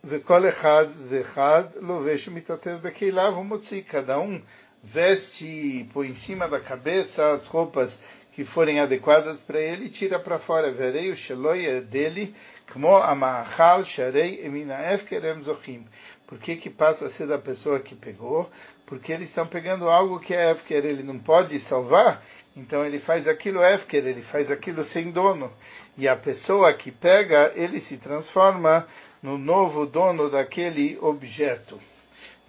Vekol 0.02 0.46
Echad 0.46 0.90
Vechad 1.08 1.76
Lovesh 1.80 2.28
Mitatev 2.28 2.80
Bekeila 2.80 3.30
Vomotzi. 3.30 3.82
Cada 3.82 4.18
um 4.18 4.40
veste, 4.82 5.88
põe 5.92 6.08
em 6.08 6.14
cima 6.16 6.48
da 6.48 6.60
cabeça 6.60 7.32
as 7.32 7.46
roupas 7.46 7.92
que 8.32 8.44
forem 8.44 8.80
adequadas 8.80 9.40
para 9.40 9.60
ele 9.60 9.86
e 9.86 9.90
tira 9.90 10.18
para 10.18 10.38
fora. 10.38 10.72
Verei 10.72 11.10
o 11.10 11.16
sheloia 11.16 11.80
dele, 11.80 12.34
como 12.72 12.96
amachal 12.96 13.84
sharei 13.84 14.44
eminaef 14.44 15.04
kerem 15.04 15.42
zochim. 15.42 15.86
Por 16.26 16.38
que 16.38 16.56
que 16.56 16.70
passa 16.70 17.06
a 17.06 17.10
ser 17.10 17.26
da 17.26 17.38
pessoa 17.38 17.80
que 17.80 17.96
pegou? 17.96 18.48
Porque 18.86 19.12
eles 19.12 19.28
estão 19.28 19.46
pegando 19.46 19.90
algo 19.90 20.20
que 20.20 20.32
é 20.32 20.52
efker, 20.52 20.84
ele 20.84 21.02
não 21.02 21.18
pode 21.18 21.58
salvar, 21.60 22.22
então 22.56 22.86
ele 22.86 23.00
faz 23.00 23.26
aquilo 23.26 23.62
efker, 23.64 24.06
ele 24.06 24.22
faz 24.22 24.48
aquilo 24.48 24.84
sem 24.84 25.10
dono. 25.10 25.52
E 25.98 26.06
a 26.06 26.14
pessoa 26.14 26.72
que 26.72 26.92
pega, 26.92 27.52
ele 27.56 27.80
se 27.80 27.96
transforma 27.96 28.86
no 29.20 29.36
novo 29.36 29.86
dono 29.86 30.30
daquele 30.30 30.96
objeto. 31.00 31.80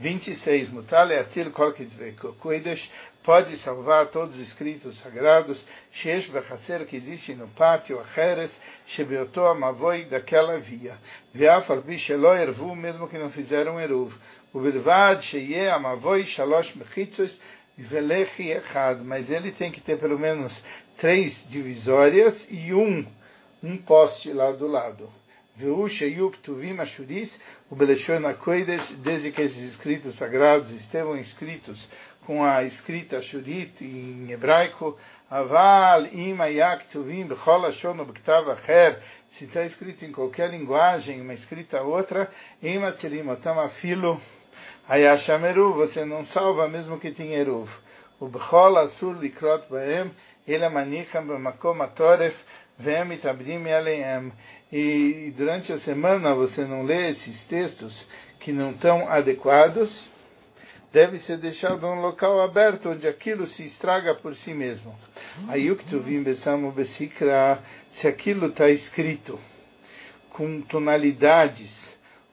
26. 0.02 0.70
Mutale 0.70 1.16
atil 1.16 1.52
kodesh 1.52 2.92
pode 3.24 3.56
salvar 3.58 4.08
todos 4.08 4.36
os 4.36 4.42
escritos 4.42 5.00
sagrados, 5.00 5.64
shesh 5.92 6.28
bechaser 6.28 6.86
que 6.88 6.96
existe 6.96 7.36
no 7.36 7.48
pátio, 7.50 8.00
acheres, 8.00 8.52
shebeoto 8.88 9.42
amavoi 9.46 10.06
daquela 10.06 10.58
via. 10.58 10.98
Veaf 11.34 11.70
albi 11.72 12.00
shelo 12.00 12.34
ervu, 12.34 12.76
mesmo 12.76 13.08
que 13.08 13.18
não 13.18 13.30
fizeram 13.30 13.80
eruv. 13.80 14.14
Ubirvad 14.54 15.22
sheye 15.24 15.70
amavoi 15.70 16.26
shalosh 16.26 16.76
mechitzos 16.76 17.32
velechi 17.78 18.52
echad. 18.52 19.02
Mas 19.04 19.30
ele 19.30 19.52
tem 19.52 19.72
que 19.72 19.82
ter 19.82 19.98
pelo 20.00 20.18
menos 20.18 20.52
três 20.98 21.34
divisórias 21.48 22.46
e 22.50 22.74
um, 22.74 23.06
um 23.64 23.78
poste 23.78 24.34
lá 24.34 24.52
do 24.52 24.68
lado. 24.68 25.21
Veu 25.56 25.88
Sheyup 25.90 26.38
Tuvim 26.40 26.80
Ashuris, 26.80 27.30
o 27.70 27.76
Beleshon 27.76 28.34
Kodesh, 28.36 28.92
desde 29.04 29.32
que 29.32 29.42
esses 29.42 29.72
escritos 29.72 30.16
sagrados 30.18 30.70
estejam 30.72 31.18
escritos 31.18 31.90
com 32.26 32.44
a 32.44 32.64
escrita 32.64 33.22
Shurit 33.22 33.84
em 33.84 34.32
hebraico, 34.32 34.98
Aval 35.30 36.06
Imayak 36.08 36.86
Tuvim 36.92 37.28
Bechol 37.28 37.66
Ashon 37.66 38.00
Ubktav 38.00 38.50
Acher, 38.52 39.02
se 39.32 39.46
está 39.46 39.66
escrito 39.66 40.06
em 40.06 40.12
qualquer 40.12 40.50
linguagem, 40.50 41.22
uma 41.22 41.34
escrita 41.34 41.82
outra, 41.82 42.32
Imatzilim 42.62 43.28
Otam 43.30 43.60
Afilo, 43.60 44.22
Hayashameru, 44.88 45.74
você 45.74 46.06
não 46.06 46.26
salva 46.26 46.68
mesmo 46.68 47.00
que 47.00 47.12
tenha 47.12 47.38
Eruv. 47.38 47.70
O 48.20 48.28
Bechol 48.28 48.78
Asur 48.78 49.18
Likrot 49.18 49.68
Baem, 49.70 50.12
Ele 50.48 50.70
Manicham 50.70 51.26
Bemakom 51.26 51.82
Atoref. 51.82 52.36
E 54.72 55.34
durante 55.36 55.72
a 55.74 55.80
semana 55.80 56.34
você 56.34 56.64
não 56.64 56.84
lê 56.84 57.12
esses 57.12 57.40
textos 57.46 57.94
que 58.40 58.52
não 58.52 58.72
estão 58.72 59.08
adequados, 59.10 59.92
deve 60.92 61.20
ser 61.20 61.38
deixado 61.38 61.86
um 61.86 62.02
local 62.02 62.42
aberto 62.42 62.90
onde 62.90 63.08
aquilo 63.08 63.48
se 63.48 63.64
estraga 63.66 64.16
por 64.16 64.36
si 64.36 64.54
mesmo. 64.54 64.96
Aí 65.48 65.72
o 65.72 65.76
que 65.76 65.86
tu 65.86 66.00
vim 66.00 66.24
se 67.94 68.08
aquilo 68.08 68.48
está 68.48 68.70
escrito 68.70 69.40
com 70.30 70.62
tonalidades 70.62 71.72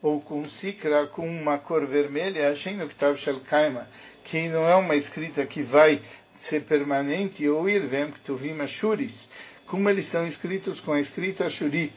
ou 0.01 0.21
com 0.21 0.45
sikra 0.45 1.07
com 1.07 1.27
uma 1.27 1.57
cor 1.57 1.85
vermelha, 1.85 2.51
achando 2.51 2.87
que 2.87 2.93
estava 2.93 3.17
shalkaima, 3.17 3.87
que 4.23 4.47
não 4.47 4.67
é 4.67 4.75
uma 4.75 4.95
escrita 4.95 5.45
que 5.45 5.61
vai 5.63 6.01
ser 6.39 6.63
permanente, 6.63 7.47
ou 7.49 7.69
irvem 7.69 8.11
que 8.11 8.19
tu 8.21 8.35
vim 8.37 8.53
como 9.69 9.87
eles 9.87 10.09
são 10.09 10.27
escritos 10.27 10.79
com 10.81 10.93
a 10.93 10.99
escrita 10.99 11.47
Shurit, 11.49 11.93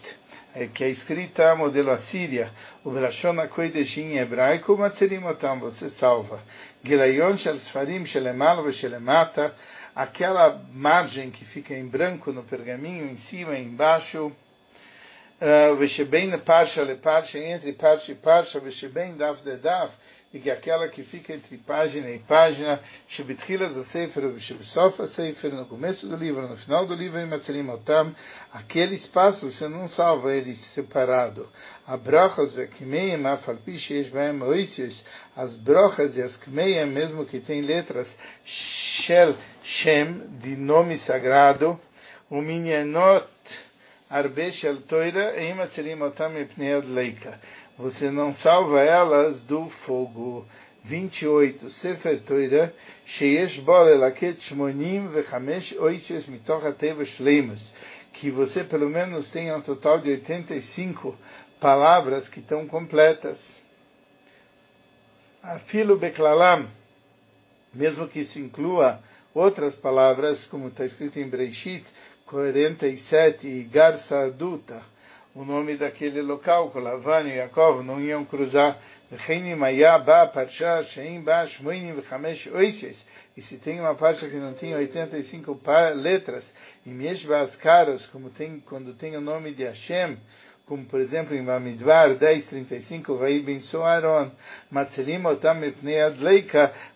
é, 0.55 0.67
que 0.67 0.85
é 0.85 0.91
escrita 0.91 1.57
modelo 1.57 1.91
assíria, 1.91 2.51
o 2.85 2.91
Brashon 2.91 3.49
Kodesh 3.49 3.97
em 3.97 4.19
hebraico, 4.19 4.77
Matzerim 4.77 5.25
Otam, 5.25 5.59
você 5.59 5.89
salva. 5.91 6.43
Gilayon 6.85 7.39
Shel 7.39 7.57
Shelemal 8.05 8.71
Shelemata, 8.73 9.55
aquela 9.97 10.61
margem 10.71 11.31
que 11.31 11.47
fica 11.47 11.75
em 11.75 11.87
branco 11.89 12.31
no 12.31 12.43
pergaminho, 12.43 13.11
em 13.11 13.17
cima 13.17 13.57
e 13.57 13.65
embaixo, 13.65 14.27
uh, 14.27 15.77
Vesheben 15.77 16.39
Parsha 16.41 16.83
Le 16.83 16.97
Parsha, 16.97 17.39
entre 17.39 17.73
Parsha 17.73 18.13
e 18.13 18.17
Parsha, 18.17 18.61
Vesheben 18.61 19.17
Daf 19.17 19.43
de 19.43 19.57
Daf, 19.57 19.91
e 20.33 20.41
que 20.41 20.51
aquela 20.51 20.89
que 20.89 21.03
fica 21.03 21.35
entre 21.35 21.59
página 21.59 22.09
e 22.09 22.19
página, 22.21 22.81
Shebitchilas 23.09 23.77
a 23.77 23.85
Sefer, 23.85 24.39
Shebsof 24.39 25.03
a 25.03 25.07
Sefer, 25.09 25.53
no 25.53 25.67
começo 25.67 26.09
do 26.09 26.17
livro, 26.17 26.49
no 26.49 26.57
final 26.57 26.87
do 26.87 26.95
livro, 26.95 27.21
em 27.21 27.27
Matzelim 27.27 27.69
Otam, 27.69 28.15
aquele 28.51 28.97
espaço 28.97 29.51
você 29.51 29.69
não 29.69 29.89
salva 29.91 30.35
ele 30.35 30.55
separado. 30.55 31.47
A 31.87 31.99
brachas 31.99 32.55
vekimeim, 32.55 33.27
afalpi 33.27 33.79
sheish 33.79 34.09
baem 34.09 34.41
oitis, 34.43 35.05
as 35.37 35.55
brochas 35.57 36.17
e 36.17 36.23
as 36.23 36.35
kmeim, 36.39 36.87
mesmo 36.87 37.27
que 37.27 37.39
tem 37.39 37.61
letras 37.61 38.09
shel 38.45 39.37
shem, 39.63 40.39
de 40.41 40.57
nome 40.57 40.99
sagrado, 41.01 41.79
o 42.31 42.41
minyanot 42.41 43.27
arbe 44.09 44.51
shel 44.53 44.81
toira, 44.83 45.39
em 45.43 45.55
Matzelim 45.55 46.01
Otam 46.01 46.39
e 46.39 46.47
pnei 46.47 46.81
leika 46.81 47.39
você 47.79 48.11
não 48.11 48.35
salva 48.37 48.81
elas 48.81 49.41
do 49.43 49.69
fogo. 49.87 50.47
28. 50.85 51.71
Sefer 51.71 52.21
Torah, 52.23 52.73
sheyesh 53.07 53.61
bol 53.61 53.89
elaket 53.89 54.41
shmonim 54.41 55.09
vechamesh 55.09 55.73
oiches 55.79 56.27
mitoch 56.27 56.65
hateva 56.65 57.05
shleimus. 57.05 57.63
Que 58.15 58.31
você 58.31 58.65
pelo 58.65 58.91
menos 58.91 59.31
tenha 59.31 59.57
um 59.57 59.63
total 59.63 60.01
de 60.01 60.11
85 60.11 61.17
palavras 61.61 62.29
que 62.29 62.41
estão 62.41 62.67
completas. 62.67 63.39
Afilo 65.43 65.97
beklalam, 65.97 66.69
mesmo 67.73 68.09
que 68.09 68.21
isso 68.21 68.39
inclua 68.39 69.01
outras 69.33 69.75
palavras, 69.77 70.47
como 70.47 70.69
está 70.69 70.85
escrito 70.85 71.19
em 71.19 71.29
Breishit 71.29 71.85
47, 72.27 73.69
garça 73.71 74.21
adulta 74.21 74.83
o 75.35 75.45
nome 75.45 75.77
daquele 75.77 76.21
local, 76.21 76.71
que 76.71 76.79
Lavan 76.79 77.29
e 77.29 77.37
Yaakov 77.37 77.83
não 77.83 78.01
iam 78.01 78.25
cruzar. 78.25 78.79
E 83.37 83.43
se 83.43 83.57
tem 83.59 83.81
uma 83.81 83.95
parte 83.95 84.29
que 84.29 84.37
não 84.37 84.55
tem 84.55 84.75
85 84.75 85.61
letras, 85.97 86.53
como 88.11 88.31
tem 88.31 88.61
quando 88.61 88.95
tem 88.95 89.17
o 89.17 89.21
nome 89.21 89.55
de 89.55 89.65
Hashem, 89.65 90.19
como 90.67 90.87
por 90.87 91.01
exemplo 91.01 91.35
em 91.35 91.45
Bamidbar 91.45 92.15
10:35, 92.17 93.19
vai 93.19 93.41
ben 93.41 93.61
Aaron, 93.85 94.31
matzelim 94.71 95.25
otam 95.27 95.61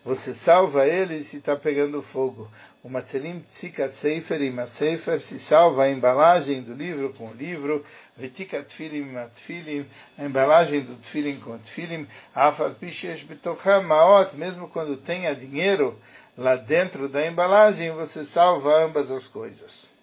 você 0.05 0.35
salva 0.37 0.87
eles 0.87 1.29
se 1.29 1.39
está 1.39 1.57
pegando 1.57 2.01
fogo. 2.01 2.49
O 2.87 2.89
matzelim 2.89 3.41
tzikat 3.41 3.97
sefer 3.97 4.41
e 4.41 4.67
sefer 4.79 5.21
se 5.23 5.41
salva 5.41 5.83
a 5.83 5.91
embalagem 5.91 6.63
do 6.63 6.73
livro 6.73 7.13
com 7.15 7.31
o 7.31 7.35
livro, 7.35 7.85
vetikat 8.17 8.69
tfilim 8.69 9.11
matfilim, 9.11 9.85
a 10.17 10.25
embalagem 10.25 10.83
do 10.83 10.95
tfilim 10.99 11.41
com 11.41 11.55
o 11.55 11.59
tfilim, 11.59 12.07
afal 12.33 12.71
pishesh 12.77 13.25
betocham 13.25 13.83
maot, 13.83 14.37
mesmo 14.37 14.69
quando 14.69 14.99
tenha 14.99 15.35
dinheiro 15.35 15.99
lá 16.39 16.55
dentro 16.55 17.09
da 17.09 17.27
embalagem, 17.27 17.91
você 17.91 18.25
salva 18.27 18.85
ambas 18.85 19.11
as 19.11 19.27
coisas. 19.27 19.93